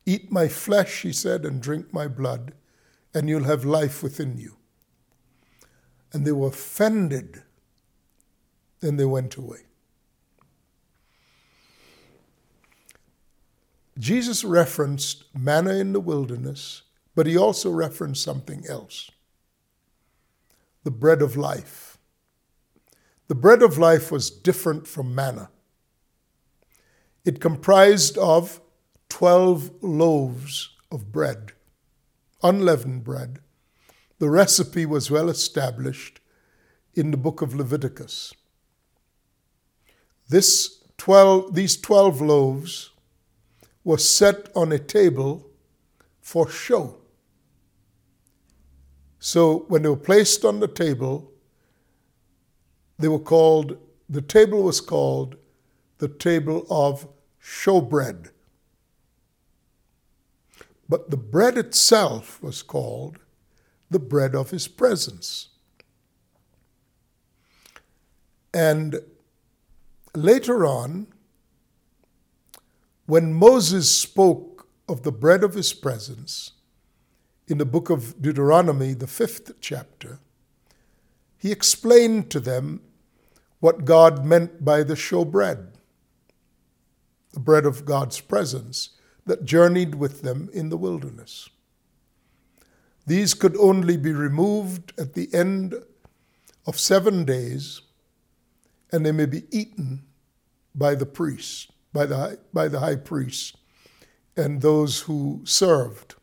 Eat 0.05 0.31
my 0.31 0.47
flesh, 0.47 1.01
he 1.01 1.13
said, 1.13 1.45
and 1.45 1.61
drink 1.61 1.93
my 1.93 2.07
blood, 2.07 2.53
and 3.13 3.29
you'll 3.29 3.43
have 3.43 3.65
life 3.65 4.01
within 4.01 4.37
you. 4.37 4.57
And 6.11 6.25
they 6.25 6.31
were 6.31 6.47
offended. 6.47 7.43
Then 8.79 8.97
they 8.97 9.05
went 9.05 9.35
away. 9.35 9.61
Jesus 14.01 14.43
referenced 14.43 15.25
manna 15.37 15.75
in 15.75 15.93
the 15.93 15.99
wilderness, 15.99 16.81
but 17.13 17.27
he 17.27 17.37
also 17.37 17.69
referenced 17.69 18.23
something 18.23 18.65
else 18.67 19.11
the 20.83 20.89
bread 20.89 21.21
of 21.21 21.37
life. 21.37 21.99
The 23.27 23.35
bread 23.35 23.61
of 23.61 23.77
life 23.77 24.11
was 24.11 24.31
different 24.31 24.87
from 24.87 25.13
manna. 25.13 25.51
It 27.23 27.39
comprised 27.39 28.17
of 28.17 28.59
12 29.09 29.83
loaves 29.83 30.71
of 30.91 31.11
bread, 31.11 31.51
unleavened 32.41 33.03
bread. 33.03 33.37
The 34.17 34.31
recipe 34.31 34.87
was 34.87 35.11
well 35.11 35.29
established 35.29 36.19
in 36.95 37.11
the 37.11 37.17
book 37.17 37.43
of 37.43 37.53
Leviticus. 37.53 38.33
This 40.27 40.83
12, 40.97 41.53
these 41.53 41.77
12 41.77 42.19
loaves 42.19 42.90
was 43.83 44.07
set 44.07 44.49
on 44.55 44.71
a 44.71 44.79
table 44.79 45.49
for 46.21 46.49
show. 46.49 46.97
So 49.19 49.65
when 49.67 49.83
they 49.83 49.89
were 49.89 49.95
placed 49.95 50.45
on 50.45 50.59
the 50.59 50.67
table, 50.67 51.31
they 52.97 53.07
were 53.07 53.19
called, 53.19 53.77
the 54.09 54.21
table 54.21 54.63
was 54.63 54.81
called 54.81 55.35
the 55.97 56.07
table 56.07 56.65
of 56.69 57.07
showbread. 57.43 58.29
But 60.89 61.09
the 61.09 61.17
bread 61.17 61.57
itself 61.57 62.41
was 62.41 62.61
called 62.61 63.17
the 63.89 63.99
bread 63.99 64.35
of 64.35 64.49
his 64.49 64.67
presence. 64.67 65.49
And 68.53 68.99
later 70.15 70.65
on, 70.65 71.07
when 73.11 73.33
Moses 73.33 73.93
spoke 73.93 74.69
of 74.87 75.03
the 75.03 75.11
bread 75.11 75.43
of 75.43 75.53
his 75.53 75.73
presence 75.73 76.53
in 77.45 77.57
the 77.57 77.65
book 77.65 77.89
of 77.89 78.21
Deuteronomy, 78.21 78.93
the 78.93 79.05
fifth 79.05 79.51
chapter, 79.59 80.19
he 81.37 81.51
explained 81.51 82.31
to 82.31 82.39
them 82.39 82.79
what 83.59 83.83
God 83.83 84.25
meant 84.25 84.63
by 84.63 84.83
the 84.83 84.93
showbread, 84.93 85.73
the 87.33 87.41
bread 87.41 87.65
of 87.65 87.83
God's 87.83 88.21
presence 88.21 88.91
that 89.25 89.43
journeyed 89.43 89.95
with 89.95 90.21
them 90.21 90.49
in 90.53 90.69
the 90.69 90.77
wilderness. 90.77 91.49
These 93.05 93.33
could 93.33 93.57
only 93.57 93.97
be 93.97 94.13
removed 94.13 94.93
at 94.97 95.15
the 95.15 95.27
end 95.33 95.75
of 96.65 96.79
seven 96.79 97.25
days, 97.25 97.81
and 98.89 99.05
they 99.05 99.11
may 99.11 99.25
be 99.25 99.43
eaten 99.51 100.03
by 100.73 100.95
the 100.95 101.05
priest 101.05 101.70
by 101.93 102.05
the, 102.05 102.39
by 102.53 102.67
the 102.67 102.79
high 102.79 102.95
priest 102.95 103.57
and 104.37 104.61
those 104.61 105.01
who 105.01 105.41
served 105.43 106.15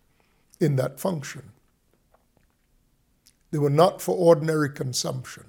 in 0.60 0.76
that 0.76 0.98
function. 0.98 1.50
They 3.50 3.58
were 3.58 3.70
not 3.70 4.02
for 4.02 4.16
ordinary 4.16 4.70
consumption. 4.70 5.44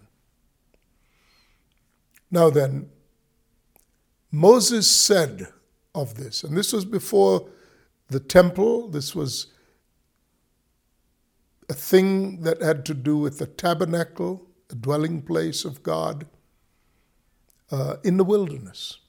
Now 2.31 2.49
then, 2.49 2.89
Moses 4.31 4.89
said 4.89 5.47
of 5.95 6.15
this, 6.15 6.43
and 6.43 6.55
this 6.55 6.71
was 6.71 6.85
before 6.85 7.49
the 8.09 8.19
temple, 8.19 8.89
this 8.89 9.15
was 9.15 9.47
a 11.67 11.73
thing 11.73 12.41
that 12.41 12.61
had 12.61 12.85
to 12.85 12.93
do 12.93 13.17
with 13.17 13.39
the 13.39 13.47
tabernacle, 13.47 14.47
the 14.67 14.75
dwelling 14.75 15.21
place 15.21 15.65
of 15.65 15.83
God 15.83 16.27
uh, 17.71 17.97
in 18.03 18.17
the 18.17 18.23
wilderness 18.23 18.99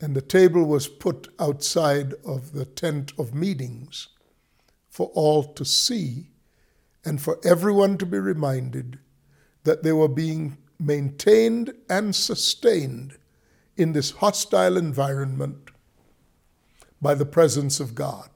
and 0.00 0.14
the 0.14 0.20
table 0.20 0.64
was 0.64 0.88
put 0.88 1.28
outside 1.38 2.14
of 2.24 2.52
the 2.52 2.64
tent 2.64 3.12
of 3.18 3.34
meetings 3.34 4.08
for 4.90 5.06
all 5.14 5.44
to 5.44 5.64
see 5.64 6.28
and 7.04 7.20
for 7.20 7.38
everyone 7.44 7.96
to 7.98 8.06
be 8.06 8.18
reminded 8.18 8.98
that 9.64 9.82
they 9.82 9.92
were 9.92 10.08
being 10.08 10.58
maintained 10.78 11.72
and 11.88 12.14
sustained 12.14 13.16
in 13.76 13.92
this 13.92 14.10
hostile 14.12 14.76
environment 14.76 15.70
by 17.00 17.14
the 17.14 17.26
presence 17.26 17.78
of 17.80 17.94
God, 17.94 18.30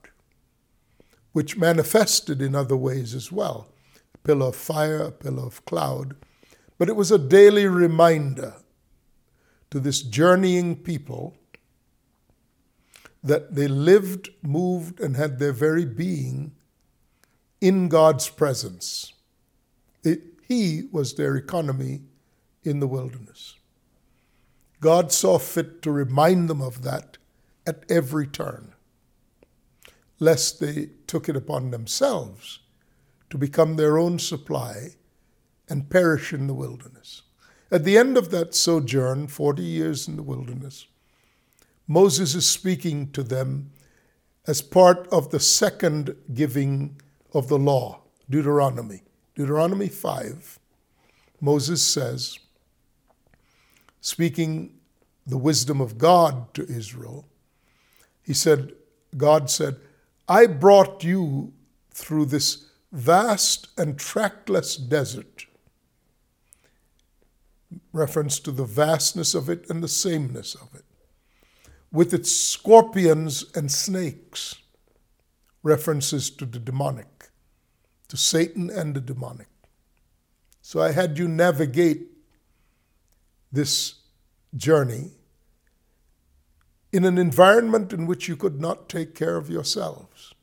which 1.32 1.56
manifested 1.56 2.40
in 2.40 2.54
other 2.54 2.76
ways 2.76 3.14
as 3.14 3.32
well 3.32 3.68
a 4.14 4.18
pillar 4.18 4.46
of 4.46 4.56
fire, 4.56 4.98
a 4.98 5.12
pillar 5.12 5.46
of 5.46 5.64
cloud. 5.64 6.14
But 6.78 6.88
it 6.88 6.96
was 6.96 7.10
a 7.10 7.18
daily 7.18 7.66
reminder 7.66 8.54
to 9.70 9.80
this 9.80 10.02
journeying 10.02 10.76
people 10.76 11.36
that 13.22 13.54
they 13.54 13.68
lived, 13.68 14.30
moved, 14.42 15.00
and 15.00 15.16
had 15.16 15.38
their 15.38 15.52
very 15.52 15.84
being 15.84 16.52
in 17.60 17.88
God's 17.88 18.28
presence. 18.28 19.12
It, 20.02 20.22
he 20.48 20.88
was 20.90 21.14
their 21.14 21.36
economy 21.36 22.02
in 22.62 22.80
the 22.80 22.86
wilderness. 22.86 23.56
God 24.80 25.12
saw 25.12 25.38
fit 25.38 25.82
to 25.82 25.90
remind 25.90 26.48
them 26.48 26.62
of 26.62 26.82
that 26.82 27.18
at 27.66 27.84
every 27.90 28.26
turn, 28.26 28.72
lest 30.18 30.58
they 30.58 30.88
took 31.06 31.28
it 31.28 31.36
upon 31.36 31.70
themselves 31.70 32.60
to 33.28 33.36
become 33.36 33.76
their 33.76 33.98
own 33.98 34.18
supply 34.18 34.90
and 35.68 35.90
perish 35.90 36.32
in 36.32 36.46
the 36.46 36.54
wilderness. 36.54 37.22
At 37.70 37.84
the 37.84 37.96
end 37.96 38.16
of 38.16 38.30
that 38.30 38.54
sojourn, 38.54 39.28
40 39.28 39.62
years 39.62 40.08
in 40.08 40.16
the 40.16 40.22
wilderness, 40.22 40.86
Moses 41.90 42.36
is 42.36 42.48
speaking 42.48 43.10
to 43.10 43.20
them 43.20 43.72
as 44.46 44.62
part 44.62 45.08
of 45.08 45.30
the 45.30 45.40
second 45.40 46.14
giving 46.32 47.00
of 47.34 47.48
the 47.48 47.58
law, 47.58 48.00
Deuteronomy. 48.30 49.02
Deuteronomy 49.34 49.88
5, 49.88 50.60
Moses 51.40 51.82
says, 51.82 52.38
speaking 54.00 54.72
the 55.26 55.36
wisdom 55.36 55.80
of 55.80 55.98
God 55.98 56.54
to 56.54 56.64
Israel, 56.68 57.26
he 58.22 58.34
said, 58.34 58.70
God 59.16 59.50
said, 59.50 59.74
I 60.28 60.46
brought 60.46 61.02
you 61.02 61.52
through 61.90 62.26
this 62.26 62.66
vast 62.92 63.66
and 63.76 63.98
trackless 63.98 64.76
desert. 64.76 65.46
Reference 67.92 68.38
to 68.38 68.52
the 68.52 68.64
vastness 68.64 69.34
of 69.34 69.50
it 69.50 69.68
and 69.68 69.82
the 69.82 69.88
sameness 69.88 70.54
of 70.54 70.72
it 70.76 70.84
with 71.92 72.14
its 72.14 72.34
scorpions 72.34 73.44
and 73.54 73.70
snakes, 73.70 74.56
references 75.62 76.30
to 76.30 76.46
the 76.46 76.58
demonic, 76.58 77.30
to 78.08 78.16
Satan 78.16 78.70
and 78.70 78.94
the 78.94 79.00
demonic. 79.00 79.48
So 80.62 80.80
I 80.80 80.92
had 80.92 81.18
you 81.18 81.26
navigate 81.26 82.08
this 83.50 83.94
journey 84.56 85.10
in 86.92 87.04
an 87.04 87.18
environment 87.18 87.92
in 87.92 88.06
which 88.06 88.28
you 88.28 88.36
could 88.36 88.60
not 88.60 88.88
take 88.88 89.14
care 89.14 89.36
of 89.36 89.50
yourselves. 89.50 90.34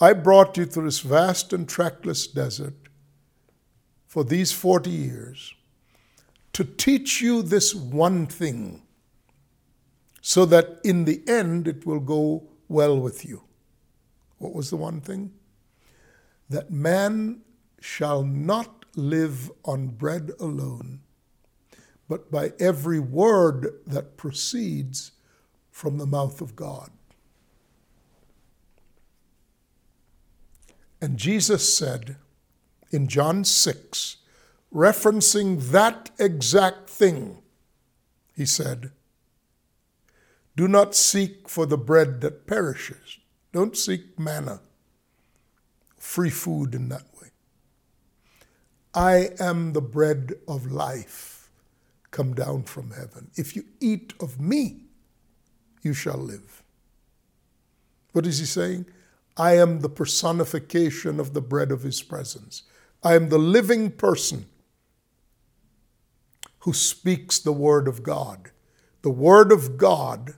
I 0.00 0.12
brought 0.14 0.56
you 0.56 0.66
through 0.66 0.84
this 0.84 1.00
vast 1.00 1.52
and 1.52 1.68
trackless 1.68 2.26
desert 2.26 2.74
for 4.06 4.24
these 4.24 4.52
40 4.52 4.90
years 4.90 5.54
to 6.52 6.64
teach 6.64 7.20
you 7.20 7.42
this 7.42 7.74
one 7.74 8.26
thing 8.26 8.82
so 10.22 10.46
that 10.46 10.78
in 10.84 11.04
the 11.04 11.20
end 11.26 11.68
it 11.68 11.84
will 11.84 12.00
go 12.00 12.44
well 12.68 12.98
with 12.98 13.26
you. 13.26 13.42
What 14.38 14.54
was 14.54 14.70
the 14.70 14.76
one 14.76 15.00
thing? 15.00 15.32
That 16.48 16.70
man 16.70 17.40
shall 17.80 18.22
not 18.22 18.84
live 18.94 19.50
on 19.64 19.88
bread 19.88 20.30
alone, 20.38 21.00
but 22.08 22.30
by 22.30 22.52
every 22.60 23.00
word 23.00 23.80
that 23.86 24.16
proceeds 24.16 25.10
from 25.70 25.98
the 25.98 26.06
mouth 26.06 26.40
of 26.40 26.54
God. 26.54 26.90
And 31.00 31.18
Jesus 31.18 31.76
said 31.76 32.16
in 32.92 33.08
John 33.08 33.42
6, 33.44 34.18
referencing 34.72 35.70
that 35.72 36.10
exact 36.18 36.88
thing 36.88 37.38
he 38.36 38.46
said, 38.46 38.92
Do 40.56 40.68
not 40.68 40.94
seek 40.94 41.48
for 41.48 41.66
the 41.66 41.78
bread 41.78 42.20
that 42.20 42.46
perishes. 42.46 43.18
Don't 43.52 43.76
seek 43.76 44.18
manna, 44.18 44.60
free 45.96 46.30
food 46.30 46.74
in 46.74 46.88
that 46.88 47.04
way. 47.20 47.28
I 48.94 49.30
am 49.40 49.72
the 49.72 49.80
bread 49.80 50.34
of 50.46 50.70
life 50.70 51.50
come 52.10 52.34
down 52.34 52.64
from 52.64 52.90
heaven. 52.90 53.30
If 53.36 53.56
you 53.56 53.64
eat 53.80 54.12
of 54.20 54.38
me, 54.38 54.82
you 55.82 55.94
shall 55.94 56.18
live. 56.18 56.62
What 58.12 58.26
is 58.26 58.38
he 58.38 58.44
saying? 58.44 58.86
I 59.36 59.56
am 59.56 59.80
the 59.80 59.88
personification 59.88 61.18
of 61.18 61.32
the 61.32 61.40
bread 61.40 61.72
of 61.72 61.82
his 61.82 62.02
presence. 62.02 62.64
I 63.02 63.14
am 63.14 63.30
the 63.30 63.38
living 63.38 63.90
person 63.90 64.46
who 66.60 66.74
speaks 66.74 67.38
the 67.38 67.52
word 67.52 67.88
of 67.88 68.02
God. 68.02 68.50
The 69.00 69.10
word 69.10 69.50
of 69.50 69.78
God 69.78 70.34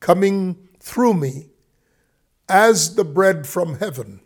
coming 0.00 0.68
through 0.80 1.14
me 1.14 1.50
as 2.48 2.94
the 2.94 3.04
bread 3.04 3.46
from 3.46 3.78
heaven 3.78 4.20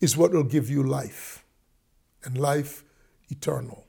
is 0.00 0.16
what 0.16 0.32
will 0.32 0.44
give 0.44 0.68
you 0.68 0.82
life 0.82 1.44
and 2.24 2.36
life 2.36 2.84
eternal. 3.28 3.86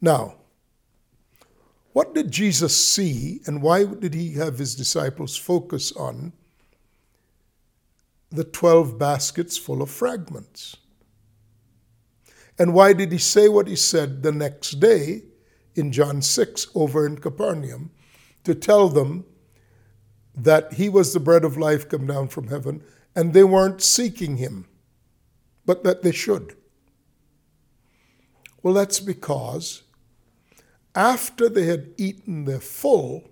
Now, 0.00 0.36
what 1.92 2.14
did 2.14 2.30
Jesus 2.30 2.76
see 2.76 3.40
and 3.46 3.62
why 3.62 3.84
did 3.84 4.12
he 4.12 4.34
have 4.34 4.58
his 4.58 4.74
disciples 4.74 5.36
focus 5.36 5.92
on 5.92 6.32
the 8.30 8.44
12 8.44 8.98
baskets 8.98 9.56
full 9.56 9.80
of 9.80 9.90
fragments? 9.90 10.76
And 12.58 12.74
why 12.74 12.92
did 12.92 13.12
he 13.12 13.18
say 13.18 13.48
what 13.48 13.66
he 13.66 13.76
said 13.76 14.22
the 14.22 14.32
next 14.32 14.72
day 14.72 15.22
in 15.76 15.92
John 15.92 16.22
6 16.22 16.68
over 16.74 17.06
in 17.06 17.18
Capernaum 17.18 17.90
to 18.44 18.54
tell 18.54 18.88
them 18.88 19.24
that 20.34 20.74
he 20.74 20.88
was 20.88 21.12
the 21.12 21.20
bread 21.20 21.44
of 21.44 21.56
life 21.56 21.88
come 21.88 22.06
down 22.06 22.28
from 22.28 22.48
heaven 22.48 22.82
and 23.14 23.32
they 23.32 23.44
weren't 23.44 23.82
seeking 23.82 24.36
him, 24.36 24.66
but 25.64 25.84
that 25.84 26.02
they 26.02 26.12
should? 26.12 26.56
Well, 28.62 28.74
that's 28.74 29.00
because 29.00 29.82
after 30.94 31.48
they 31.48 31.66
had 31.66 31.92
eaten 31.96 32.44
their 32.44 32.60
full, 32.60 33.30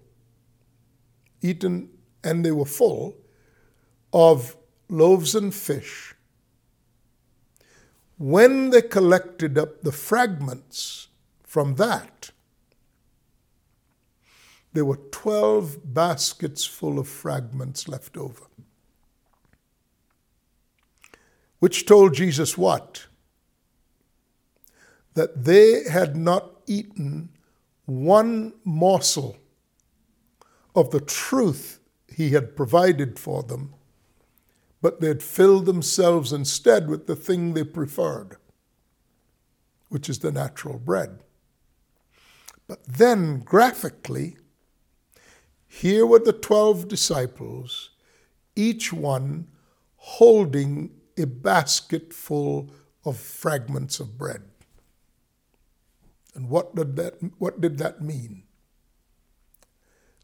eaten 1.43 1.91
and 2.23 2.45
they 2.45 2.53
were 2.53 2.65
full 2.65 3.17
of 4.13 4.57
loaves 4.89 5.35
and 5.35 5.53
fish, 5.53 6.15
when 8.17 8.71
they 8.71 8.83
collected 8.83 9.59
up 9.59 9.83
the 9.83 9.93
fragments 9.93 11.09
from 11.43 11.75
that, 11.77 12.31
there 14.75 14.85
were 14.85 14.99
12 15.13 15.95
baskets 15.95 16.67
full 16.67 16.99
of 16.99 17.09
fragments 17.09 17.89
left 17.89 18.17
over. 18.17 18.43
Which 21.61 21.87
told 21.87 22.15
Jesus 22.15 22.59
what? 22.59 23.07
That 25.15 25.45
they 25.45 25.85
had 25.89 26.17
not 26.17 26.51
eaten 26.67 27.31
one 27.87 28.53
morsel 28.65 29.37
of 30.75 30.91
the 30.91 31.01
truth 31.01 31.79
he 32.09 32.31
had 32.31 32.57
provided 32.57 33.17
for 33.19 33.45
them, 33.45 33.75
but 34.83 35.01
they 35.01 35.09
had 35.09 35.23
filled 35.23 35.67
themselves 35.67 36.33
instead 36.33 36.89
with 36.89 37.07
the 37.07 37.17
thing 37.17 37.55
they 37.55 37.63
preferred, 37.63 38.39
which 39.89 40.09
is 40.09 40.19
the 40.19 40.33
natural 40.33 40.79
bread. 40.81 41.21
But 42.67 42.85
then, 42.85 43.41
graphically, 43.41 44.37
here 45.75 46.07
were 46.07 46.21
the 46.21 46.33
12 46.33 46.87
disciples, 46.87 47.91
each 48.55 48.93
one 48.93 49.49
holding 49.97 50.91
a 51.19 51.27
basket 51.27 52.13
full 52.13 52.71
of 53.05 53.17
fragments 53.17 53.99
of 53.99 54.17
bread. 54.17 54.43
And 56.33 56.49
what 56.49 56.77
did 56.77 56.95
that, 56.95 57.15
what 57.39 57.61
did 57.61 57.79
that 57.79 58.01
mean? 58.01 58.45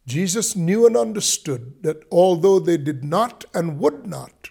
Jesus 0.06 0.54
knew 0.54 0.86
and 0.86 0.96
understood 0.96 1.82
that 1.82 2.04
although 2.12 2.60
they 2.60 2.76
did 2.76 3.02
not 3.02 3.44
and 3.52 3.80
would 3.80 4.06
not 4.06 4.50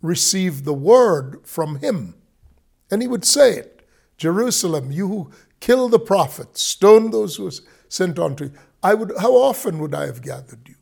receive 0.00 0.64
the 0.64 0.72
word 0.72 1.40
from 1.44 1.80
him, 1.80 2.14
and 2.90 3.02
he 3.02 3.08
would 3.08 3.26
say 3.26 3.56
it 3.58 3.86
Jerusalem, 4.16 4.90
you 4.90 5.06
who 5.06 5.30
kill 5.60 5.90
the 5.90 5.98
prophets, 5.98 6.62
stone 6.62 7.10
those 7.10 7.36
who 7.36 7.48
are 7.48 7.52
sent 7.88 8.18
on 8.18 8.36
to 8.36 8.44
you. 8.44 8.52
I 8.84 8.92
would, 8.92 9.12
how 9.18 9.32
often 9.32 9.78
would 9.78 9.94
I 9.94 10.04
have 10.04 10.20
gathered 10.20 10.68
you? 10.68 10.74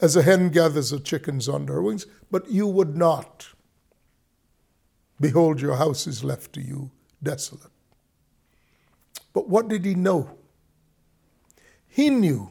As 0.00 0.14
a 0.14 0.22
hen 0.22 0.50
gathers 0.50 0.92
her 0.92 0.98
chickens 1.00 1.48
under 1.48 1.74
her 1.74 1.82
wings, 1.82 2.06
but 2.30 2.48
you 2.48 2.68
would 2.68 2.96
not. 2.96 3.48
Behold, 5.20 5.60
your 5.60 5.74
house 5.74 6.06
is 6.06 6.22
left 6.22 6.52
to 6.52 6.60
you 6.60 6.92
desolate. 7.20 7.72
But 9.32 9.48
what 9.48 9.66
did 9.66 9.84
he 9.84 9.96
know? 9.96 10.38
He 11.88 12.10
knew, 12.10 12.50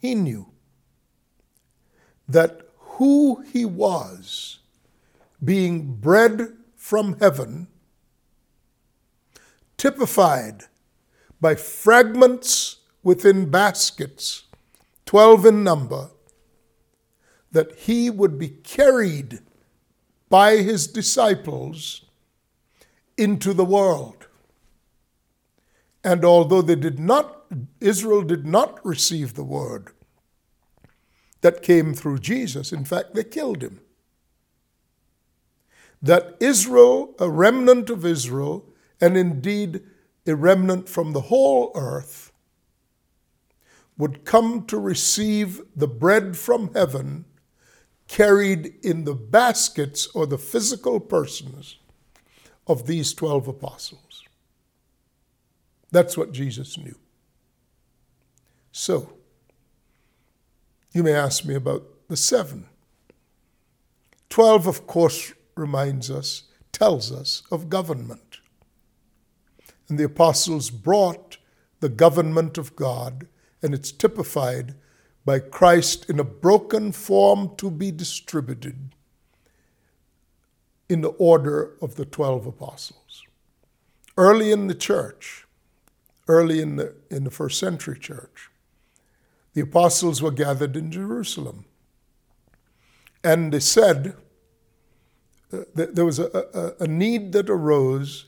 he 0.00 0.16
knew 0.16 0.48
that 2.28 2.62
who 2.76 3.44
he 3.52 3.64
was, 3.64 4.58
being 5.44 5.94
bread 5.94 6.54
from 6.74 7.16
heaven, 7.20 7.68
typified 9.76 10.64
by 11.40 11.54
fragments 11.54 12.78
within 13.02 13.50
baskets, 13.50 14.44
12 15.06 15.46
in 15.46 15.64
number, 15.64 16.10
that 17.52 17.74
he 17.76 18.10
would 18.10 18.38
be 18.38 18.48
carried 18.48 19.40
by 20.28 20.56
his 20.56 20.86
disciples 20.86 22.04
into 23.16 23.52
the 23.52 23.64
world. 23.64 24.26
And 26.04 26.24
although 26.24 26.62
they 26.62 26.76
did 26.76 26.98
not, 26.98 27.44
Israel 27.80 28.22
did 28.22 28.46
not 28.46 28.84
receive 28.84 29.34
the 29.34 29.44
word 29.44 29.92
that 31.40 31.62
came 31.62 31.94
through 31.94 32.18
Jesus, 32.18 32.72
in 32.72 32.84
fact, 32.84 33.14
they 33.14 33.24
killed 33.24 33.62
him. 33.62 33.80
That 36.02 36.36
Israel, 36.40 37.14
a 37.18 37.28
remnant 37.28 37.90
of 37.90 38.04
Israel, 38.04 38.64
and 39.00 39.16
indeed 39.16 39.82
a 40.26 40.34
remnant 40.34 40.88
from 40.88 41.12
the 41.12 41.22
whole 41.22 41.72
earth, 41.74 42.27
would 43.98 44.24
come 44.24 44.64
to 44.66 44.78
receive 44.78 45.60
the 45.76 45.88
bread 45.88 46.36
from 46.36 46.72
heaven 46.72 47.24
carried 48.06 48.72
in 48.82 49.04
the 49.04 49.14
baskets 49.14 50.06
or 50.14 50.26
the 50.26 50.38
physical 50.38 50.98
persons 50.98 51.76
of 52.66 52.86
these 52.86 53.12
12 53.12 53.48
apostles. 53.48 54.24
That's 55.90 56.16
what 56.16 56.32
Jesus 56.32 56.78
knew. 56.78 56.96
So, 58.72 59.14
you 60.92 61.02
may 61.02 61.12
ask 61.12 61.44
me 61.44 61.54
about 61.54 61.84
the 62.08 62.16
seven. 62.16 62.66
Twelve, 64.28 64.66
of 64.66 64.86
course, 64.86 65.32
reminds 65.56 66.10
us, 66.10 66.44
tells 66.72 67.10
us 67.12 67.42
of 67.50 67.68
government. 67.68 68.38
And 69.88 69.98
the 69.98 70.04
apostles 70.04 70.70
brought 70.70 71.38
the 71.80 71.88
government 71.88 72.58
of 72.58 72.76
God, 72.76 73.26
and 73.62 73.74
it's 73.74 73.92
typified 73.92 74.74
by 75.24 75.38
Christ 75.38 76.08
in 76.08 76.18
a 76.18 76.24
broken 76.24 76.92
form 76.92 77.54
to 77.56 77.70
be 77.70 77.90
distributed 77.90 78.94
in 80.88 81.02
the 81.02 81.08
order 81.08 81.76
of 81.82 81.96
the 81.96 82.04
12 82.04 82.46
apostles. 82.46 83.24
Early 84.16 84.50
in 84.52 84.66
the 84.68 84.74
church, 84.74 85.46
early 86.28 86.60
in 86.60 86.76
the, 86.76 86.94
in 87.10 87.24
the 87.24 87.30
first 87.30 87.58
century 87.58 87.98
church. 87.98 88.50
The 89.54 89.62
apostles 89.62 90.22
were 90.22 90.30
gathered 90.30 90.76
in 90.76 90.92
Jerusalem. 90.92 91.64
And 93.24 93.52
they 93.52 93.60
said 93.60 94.14
uh, 95.52 95.58
that 95.74 95.94
there 95.96 96.04
was 96.04 96.18
a, 96.18 96.74
a, 96.80 96.84
a 96.84 96.86
need 96.86 97.32
that 97.32 97.50
arose 97.50 98.26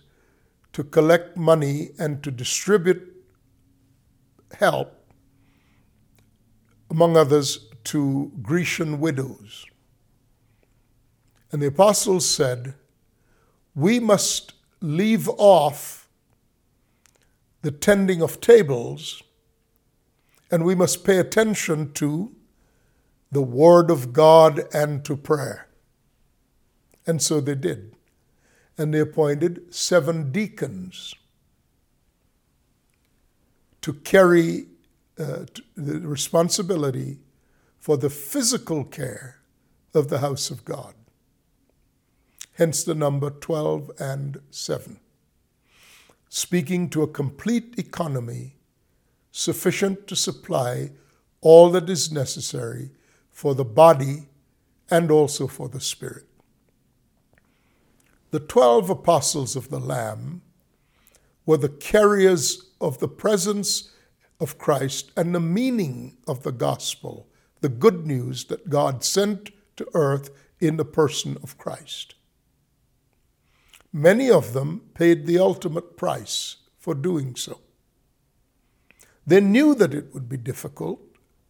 to 0.73 0.83
collect 0.83 1.37
money 1.37 1.90
and 1.99 2.23
to 2.23 2.31
distribute 2.31 3.07
help, 4.59 5.00
among 6.90 7.16
others, 7.16 7.66
to 7.85 8.31
Grecian 8.42 9.00
widows. 9.00 9.64
And 11.53 11.62
the 11.62 11.68
apostles 11.68 12.29
said, 12.29 12.74
We 13.74 13.98
must 13.98 14.53
leave 14.81 15.29
off 15.38 16.09
the 17.62 17.70
tending 17.70 18.22
of 18.22 18.40
tables, 18.40 19.22
and 20.50 20.64
we 20.64 20.74
must 20.74 21.05
pay 21.05 21.18
attention 21.18 21.92
to 21.94 22.35
the 23.31 23.42
Word 23.42 23.90
of 23.90 24.12
God 24.12 24.62
and 24.74 25.05
to 25.05 25.16
prayer. 25.16 25.68
And 27.07 27.22
so 27.22 27.40
they 27.40 27.55
did. 27.55 27.94
And 28.76 28.94
they 28.94 29.00
appointed 29.00 29.74
seven 29.74 30.33
deacons 30.33 31.14
to 33.83 33.92
carry 33.92 34.66
uh, 35.20 35.44
the 35.76 36.00
responsibility 36.00 37.18
for 37.78 37.96
the 37.96 38.11
physical 38.11 38.85
care 38.85 39.40
of 39.92 40.09
the 40.09 40.20
house 40.20 40.50
of 40.50 40.64
God. 40.64 40.94
Hence 42.54 42.85
the 42.85 42.94
number 42.94 43.30
12 43.30 43.90
and 43.98 44.40
7. 44.50 44.98
Speaking 46.28 46.88
to 46.90 47.02
a 47.02 47.09
complete 47.09 47.74
economy 47.78 48.56
sufficient 49.30 50.06
to 50.06 50.16
supply 50.16 50.90
all 51.40 51.70
that 51.70 51.88
is 51.90 52.11
necessary 52.11 52.90
for 53.30 53.54
the 53.54 53.64
body 53.64 54.28
and 54.90 55.11
also 55.11 55.46
for 55.46 55.68
the 55.68 55.80
spirit. 55.80 56.26
The 58.30 58.40
12 58.40 58.90
apostles 58.90 59.56
of 59.56 59.70
the 59.70 59.80
Lamb 59.80 60.42
were 61.46 61.56
the 61.56 61.68
carriers 61.68 62.70
of 62.80 62.98
the 62.98 63.09
presence 63.09 63.90
of 64.40 64.59
Christ 64.59 65.12
and 65.16 65.35
the 65.35 65.40
meaning 65.40 66.16
of 66.26 66.42
the 66.42 66.53
gospel, 66.53 67.29
the 67.61 67.68
good 67.68 68.07
news 68.07 68.44
that 68.44 68.70
God 68.70 69.05
sent 69.05 69.50
to 69.76 69.87
earth 69.94 70.31
in 70.59 70.76
the 70.76 70.85
person 70.85 71.37
of 71.42 71.59
Christ. 71.59 72.14
Many 73.92 74.31
of 74.31 74.53
them 74.53 74.83
paid 74.94 75.26
the 75.26 75.38
ultimate 75.38 75.96
price 75.96 76.57
for 76.79 76.94
doing 76.94 77.35
so. 77.37 77.61
They 79.26 79.40
knew 79.40 79.74
that 79.74 79.94
it 79.94 80.14
would 80.14 80.29
be 80.29 80.37
difficult, 80.37 81.00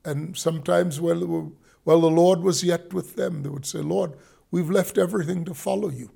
and 0.05 0.37
sometimes, 0.37 1.01
while, 1.01 1.53
while 1.85 2.01
the 2.01 2.11
Lord 2.11 2.41
was 2.41 2.65
yet 2.65 2.93
with 2.93 3.17
them, 3.17 3.43
they 3.43 3.49
would 3.49 3.67
say, 3.67 3.79
Lord, 3.79 4.15
we've 4.51 4.71
left 4.71 4.99
everything 4.99 5.45
to 5.45 5.55
follow 5.55 5.91
you. 5.91 6.11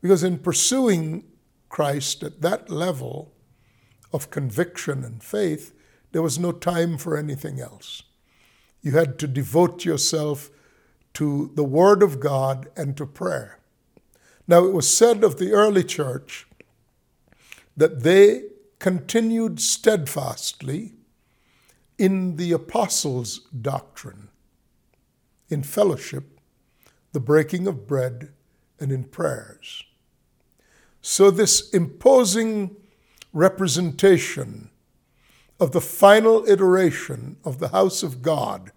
Because 0.00 0.24
in 0.24 0.38
pursuing 0.38 1.24
Christ 1.68 2.22
at 2.22 2.40
that 2.40 2.70
level 2.70 3.33
of 4.14 4.30
conviction 4.30 5.02
and 5.02 5.22
faith, 5.22 5.74
there 6.12 6.22
was 6.22 6.38
no 6.38 6.52
time 6.52 6.96
for 6.96 7.16
anything 7.16 7.60
else. 7.60 8.04
You 8.80 8.92
had 8.92 9.18
to 9.18 9.26
devote 9.26 9.84
yourself 9.84 10.50
to 11.14 11.50
the 11.56 11.64
Word 11.64 12.00
of 12.00 12.20
God 12.20 12.68
and 12.76 12.96
to 12.96 13.06
prayer. 13.06 13.58
Now, 14.46 14.64
it 14.64 14.72
was 14.72 14.96
said 14.96 15.24
of 15.24 15.38
the 15.38 15.50
early 15.50 15.82
church 15.82 16.46
that 17.76 18.04
they 18.04 18.44
continued 18.78 19.58
steadfastly 19.58 20.92
in 21.98 22.36
the 22.36 22.52
apostles' 22.52 23.40
doctrine, 23.60 24.28
in 25.48 25.64
fellowship, 25.64 26.38
the 27.12 27.20
breaking 27.20 27.66
of 27.66 27.88
bread, 27.88 28.30
and 28.78 28.92
in 28.92 29.02
prayers. 29.04 29.82
So, 31.00 31.32
this 31.32 31.70
imposing 31.70 32.76
representation 33.34 34.70
of 35.60 35.72
the 35.72 35.80
final 35.80 36.48
iteration 36.48 37.36
of 37.44 37.58
the 37.58 37.68
house 37.68 38.02
of 38.02 38.22
God 38.22 38.70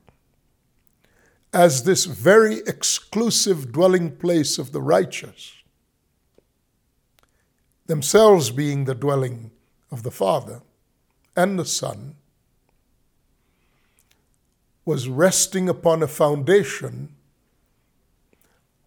as 1.53 1.83
this 1.83 2.05
very 2.05 2.57
exclusive 2.67 3.71
dwelling 3.71 4.15
place 4.17 4.57
of 4.57 4.71
the 4.73 4.81
righteous, 4.81 5.53
themselves 7.85 8.49
being 8.49 8.85
the 8.85 8.95
dwelling 8.95 9.51
of 9.91 10.03
the 10.03 10.11
Father 10.11 10.61
and 11.35 11.57
the 11.57 11.65
Son, 11.65 12.15
was 14.85 15.07
resting 15.07 15.69
upon 15.69 16.01
a 16.01 16.07
foundation 16.07 17.09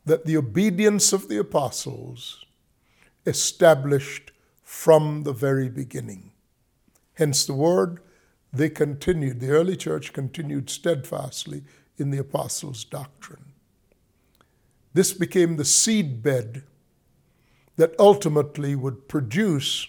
that 0.04 0.24
the 0.24 0.36
obedience 0.36 1.12
of 1.12 1.28
the 1.28 1.38
apostles 1.38 2.44
established 3.26 4.32
from 4.70 5.24
the 5.24 5.32
very 5.32 5.68
beginning. 5.68 6.30
Hence 7.14 7.44
the 7.44 7.52
word, 7.52 8.00
they 8.52 8.70
continued, 8.70 9.40
the 9.40 9.50
early 9.50 9.76
church 9.76 10.12
continued 10.12 10.70
steadfastly 10.70 11.64
in 11.98 12.12
the 12.12 12.18
apostles' 12.18 12.84
doctrine. 12.84 13.46
This 14.94 15.12
became 15.12 15.56
the 15.56 15.64
seedbed 15.64 16.62
that 17.76 17.98
ultimately 17.98 18.76
would 18.76 19.08
produce 19.08 19.88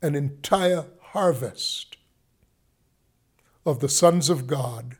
an 0.00 0.14
entire 0.14 0.86
harvest 1.12 1.98
of 3.66 3.80
the 3.80 3.90
sons 3.90 4.30
of 4.30 4.46
God 4.46 4.96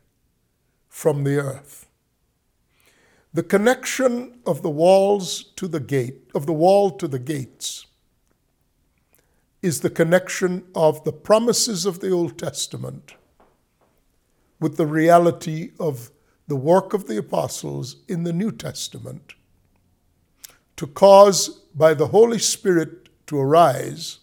from 0.87 1.23
the 1.23 1.37
earth. 1.37 1.87
The 3.33 3.43
connection 3.43 4.39
of 4.45 4.61
the 4.61 4.69
walls 4.69 5.43
to 5.55 5.67
the 5.67 5.81
gate, 5.81 6.29
of 6.35 6.45
the 6.45 6.53
wall 6.53 6.91
to 6.91 7.07
the 7.07 7.19
gates, 7.19 7.86
is 9.67 9.81
the 9.81 9.89
connection 9.89 10.63
of 10.73 11.03
the 11.03 11.11
promises 11.11 11.85
of 11.85 11.99
the 11.99 12.09
Old 12.09 12.39
Testament 12.39 13.15
with 14.61 14.77
the 14.77 14.87
reality 14.87 15.71
of 15.77 16.09
the 16.47 16.55
work 16.55 16.93
of 16.93 17.07
the 17.07 17.17
apostles 17.17 17.97
in 18.07 18.23
the 18.23 18.31
New 18.31 18.49
Testament 18.49 19.33
to 20.77 20.87
cause 20.87 21.49
by 21.75 21.93
the 21.93 22.07
Holy 22.07 22.39
Spirit 22.39 23.09
to 23.27 23.37
arise 23.37 24.19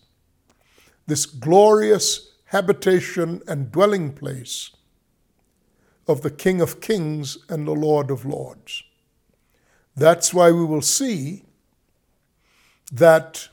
this 1.07 1.27
glorious 1.27 2.33
habitation 2.47 3.43
and 3.47 3.71
dwelling 3.71 4.15
place 4.15 4.71
of 6.09 6.23
the 6.23 6.31
King 6.31 6.63
of 6.63 6.81
Kings 6.81 7.37
and 7.51 7.69
the 7.69 7.73
Lord 7.73 8.11
of 8.11 8.25
Lords. 8.25 8.83
That's 9.95 10.33
why 10.33 10.51
we 10.51 10.65
will 10.65 10.81
see 10.81 11.45
that 12.91 13.51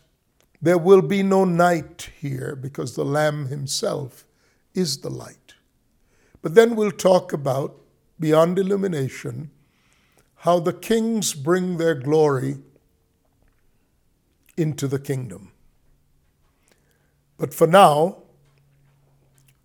there 0.62 0.78
will 0.78 1.02
be 1.02 1.24
no 1.24 1.43
night 1.43 2.10
here 2.19 2.56
because 2.56 2.95
the 2.95 3.06
Lamb 3.06 3.47
himself 3.47 4.26
is 4.74 5.00
the 5.00 5.10
light. 5.10 5.56
But 6.41 6.56
then 6.56 6.76
we'll 6.76 6.91
talk 6.91 7.34
about, 7.34 7.78
beyond 8.19 8.60
illumination, 8.60 9.50
how 10.38 10.60
the 10.60 10.74
kings 10.74 11.34
bring 11.34 11.78
their 11.78 11.95
glory 11.95 12.58
into 14.56 14.88
the 14.88 15.00
kingdom. 15.00 15.52
But 17.38 17.54
for 17.54 17.65
now, 17.65 18.17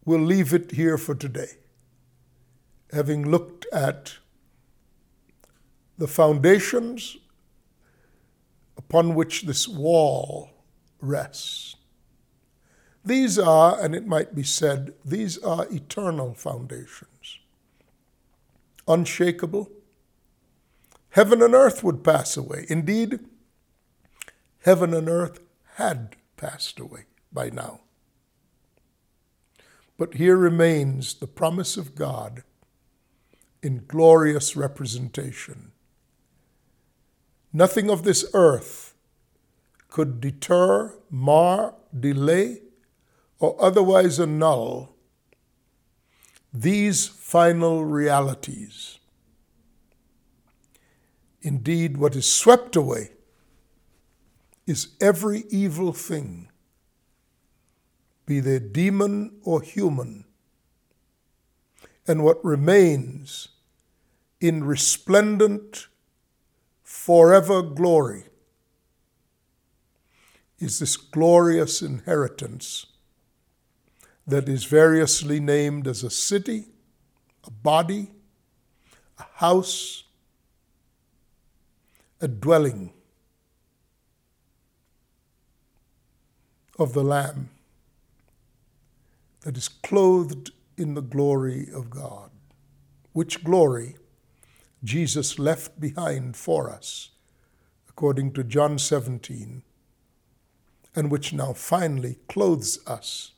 we'll 0.04 0.20
leave 0.20 0.54
it 0.54 0.72
here 0.72 0.96
for 0.96 1.14
today, 1.14 1.59
having 2.90 3.30
looked 3.30 3.66
at 3.70 4.14
the 5.98 6.06
foundations 6.06 7.18
upon 8.78 9.14
which 9.14 9.42
this 9.42 9.66
wall 9.66 10.56
rests. 11.00 11.76
These 13.04 13.38
are, 13.38 13.80
and 13.80 13.94
it 13.94 14.06
might 14.06 14.35
be 14.35 14.42
said, 14.42 14.92
these 15.04 15.38
are 15.38 15.66
eternal 15.70 16.35
foundations, 16.35 17.38
unshakable. 18.88 19.70
Heaven 21.11 21.40
and 21.40 21.54
earth 21.54 21.85
would 21.85 22.02
pass 22.02 22.37
away. 22.37 22.66
Indeed, 22.68 23.20
heaven 24.64 24.92
and 24.92 25.09
earth 25.09 25.40
had 25.76 26.16
passed 26.37 26.80
away 26.80 27.04
by 27.32 27.48
now. 27.48 27.80
But 29.96 30.14
here 30.14 30.37
remains 30.37 31.14
the 31.14 31.26
promise 31.26 31.76
of 31.76 31.94
God 31.94 32.42
in 33.62 33.85
glorious 33.87 34.56
representation. 34.56 35.72
Nothing 37.52 37.88
of 37.88 38.02
this 38.02 38.28
earth 38.35 38.86
could 39.96 40.20
deter, 40.20 40.94
mar, 41.09 41.74
delay, 41.98 42.61
or 43.38 43.56
otherwise 43.59 44.20
annul 44.20 44.94
these 46.52 47.06
final 47.06 47.82
realities. 47.82 48.98
Indeed, 51.40 51.96
what 51.96 52.14
is 52.14 52.30
swept 52.30 52.76
away 52.76 53.12
is 54.66 54.88
every 55.00 55.44
evil 55.48 55.94
thing, 55.94 56.50
be 58.26 58.38
they 58.40 58.59
demon 58.59 59.40
or 59.44 59.62
human, 59.62 60.26
and 62.06 62.22
what 62.22 62.44
remains 62.44 63.48
in 64.42 64.62
resplendent, 64.62 65.87
forever 66.85 67.62
glory 67.62 68.24
is 70.59 70.79
this 70.79 70.97
glorious 70.97 71.83
inheritance 71.83 72.87
that 74.27 74.49
is 74.49 74.64
variously 74.64 75.38
named 75.38 75.87
as 75.87 76.03
a 76.03 76.11
city, 76.11 76.66
a 77.45 77.51
body, 77.51 78.11
a 79.19 79.25
house, 79.35 80.05
a 82.21 82.29
dwelling 82.29 82.92
of 86.79 86.92
the 86.92 87.05
Lamb 87.05 87.51
that 89.42 89.57
is 89.57 89.69
clothed 89.69 90.51
in 90.77 90.95
the 90.95 91.03
glory 91.03 91.69
of 91.73 91.88
God, 91.90 92.31
which 93.12 93.45
glory 93.45 93.97
Jesus 94.83 95.38
left 95.38 95.79
behind 95.81 96.37
for 96.37 96.71
us, 96.71 97.11
according 97.88 98.33
to 98.33 98.45
John 98.45 98.79
17 98.79 99.62
and 100.96 101.11
which 101.11 101.35
now 101.35 101.52
finally 101.52 102.16
clothes 102.26 102.80
us 102.87 103.32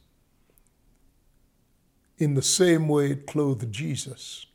in 2.16 2.34
the 2.34 2.42
same 2.42 2.88
way 2.88 3.10
it 3.10 3.26
clothed 3.26 3.72
Jesus, 3.72 4.46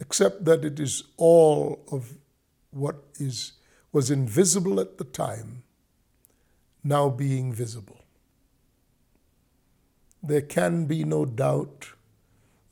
except 0.00 0.44
that 0.44 0.64
it 0.64 0.80
is 0.80 1.04
all 1.16 1.80
of 1.92 2.16
what 2.72 2.96
is, 3.18 3.52
was 3.92 4.10
invisible 4.10 4.80
at 4.80 4.98
the 4.98 5.04
time 5.04 5.62
now 6.82 7.08
being 7.08 7.52
visible. 7.52 8.00
There 10.22 10.42
can 10.42 10.86
be 10.86 11.04
no 11.04 11.24
doubt 11.24 11.88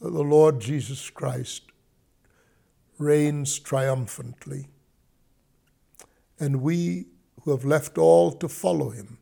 that 0.00 0.10
the 0.10 0.22
Lord 0.22 0.60
Jesus 0.60 1.08
Christ 1.10 1.62
reigns 2.98 3.58
triumphantly, 3.58 4.68
and 6.40 6.62
we 6.62 7.06
who 7.42 7.50
have 7.50 7.64
left 7.64 7.98
all 7.98 8.32
to 8.32 8.48
follow 8.48 8.90
him 8.90 9.18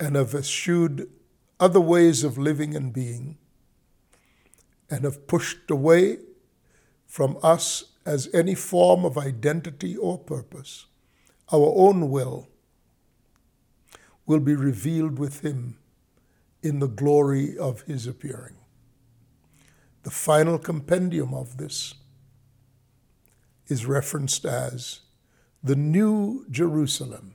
and 0.00 0.16
have 0.16 0.34
eschewed 0.34 1.08
other 1.60 1.80
ways 1.80 2.24
of 2.24 2.38
living 2.38 2.74
and 2.74 2.92
being 2.92 3.38
and 4.90 5.04
have 5.04 5.26
pushed 5.26 5.70
away 5.70 6.18
from 7.06 7.38
us 7.42 7.84
as 8.04 8.28
any 8.34 8.54
form 8.54 9.04
of 9.04 9.16
identity 9.16 9.96
or 9.96 10.18
purpose, 10.18 10.86
our 11.52 11.72
own 11.76 12.10
will 12.10 12.48
will 14.26 14.40
be 14.40 14.54
revealed 14.54 15.18
with 15.18 15.44
him 15.44 15.76
in 16.62 16.78
the 16.78 16.88
glory 16.88 17.58
of 17.58 17.82
his 17.82 18.06
appearing. 18.06 18.54
The 20.04 20.10
final 20.10 20.58
compendium 20.58 21.34
of 21.34 21.58
this 21.58 21.94
is 23.68 23.86
referenced 23.86 24.44
as 24.44 25.00
the 25.62 25.76
New 25.76 26.44
Jerusalem. 26.50 27.34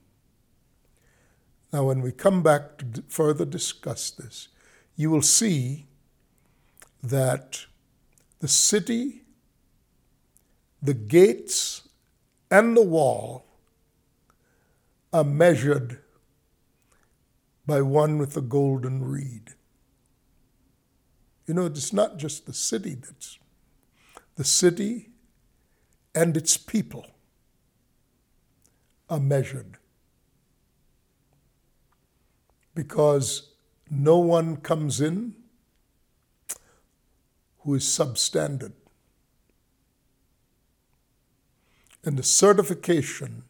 Now, 1.72 1.86
when 1.86 2.02
we 2.02 2.12
come 2.12 2.44
back 2.44 2.78
to 2.78 3.04
further 3.08 3.46
discuss 3.46 4.12
this, 4.12 4.50
you 4.96 5.10
will 5.10 5.22
see 5.22 5.88
that 7.04 7.66
the 8.40 8.48
city, 8.48 9.24
the 10.82 10.94
gates, 10.94 11.88
and 12.50 12.76
the 12.76 12.84
wall 12.84 13.46
are 15.14 15.24
measured 15.24 16.00
by 17.66 17.82
one 17.82 18.18
with 18.18 18.36
a 18.38 18.42
golden 18.42 19.04
reed. 19.04 19.54
You 21.46 21.54
know, 21.54 21.66
it's 21.66 21.94
not 21.94 22.18
just 22.18 22.46
the 22.46 22.54
city 22.54 22.96
that's 22.96 23.38
the 24.36 24.44
city 24.44 25.10
and 26.14 26.38
its 26.38 26.58
people 26.58 27.06
are 29.10 29.20
measured. 29.20 29.78
Because 32.76 33.50
no 33.90 34.18
one 34.18 34.58
comes 34.58 35.02
in 35.02 35.34
who 37.60 37.76
is 37.76 37.84
substandard. 37.84 38.74
And 42.04 42.18
the 42.18 42.24
certification 42.24 43.44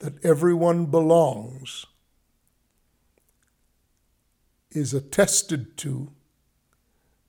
that 0.00 0.22
everyone 0.24 0.86
belongs 0.86 1.86
is 4.70 4.94
attested 4.94 5.76
to 5.78 6.10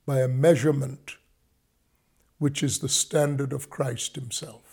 by 0.05 0.19
a 0.21 0.27
measurement 0.27 1.17
which 2.37 2.63
is 2.63 2.79
the 2.79 2.89
standard 2.89 3.53
of 3.53 3.69
Christ 3.69 4.15
Himself. 4.15 4.70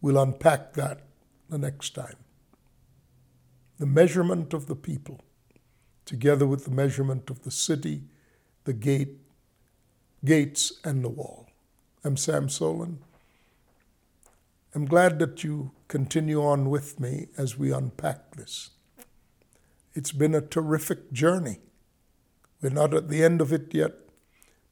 We'll 0.00 0.18
unpack 0.18 0.74
that 0.74 1.00
the 1.48 1.58
next 1.58 1.94
time. 1.94 2.16
The 3.78 3.86
measurement 3.86 4.54
of 4.54 4.66
the 4.66 4.76
people, 4.76 5.20
together 6.04 6.46
with 6.46 6.64
the 6.64 6.70
measurement 6.70 7.30
of 7.30 7.42
the 7.42 7.50
city, 7.50 8.02
the 8.64 8.72
gate, 8.72 9.18
gates, 10.24 10.72
and 10.84 11.04
the 11.04 11.08
wall. 11.08 11.46
I'm 12.04 12.16
Sam 12.16 12.48
Soleyn. 12.48 12.98
I'm 14.74 14.84
glad 14.84 15.18
that 15.18 15.42
you 15.42 15.72
continue 15.88 16.44
on 16.44 16.70
with 16.70 17.00
me 17.00 17.28
as 17.36 17.58
we 17.58 17.72
unpack 17.72 18.36
this. 18.36 18.70
It's 19.94 20.12
been 20.12 20.34
a 20.34 20.40
terrific 20.40 21.12
journey. 21.12 21.58
We're 22.60 22.70
not 22.70 22.94
at 22.94 23.08
the 23.08 23.24
end 23.24 23.40
of 23.40 23.52
it 23.52 23.74
yet, 23.74 23.92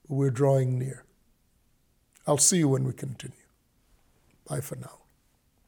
but 0.09 0.15
we're 0.15 0.31
drawing 0.31 0.79
near. 0.79 1.05
I'll 2.27 2.39
see 2.39 2.59
you 2.59 2.69
when 2.69 2.85
we 2.85 2.93
continue. 2.93 3.37
Bye 4.49 4.61
for 4.61 4.77
now. 4.77 5.06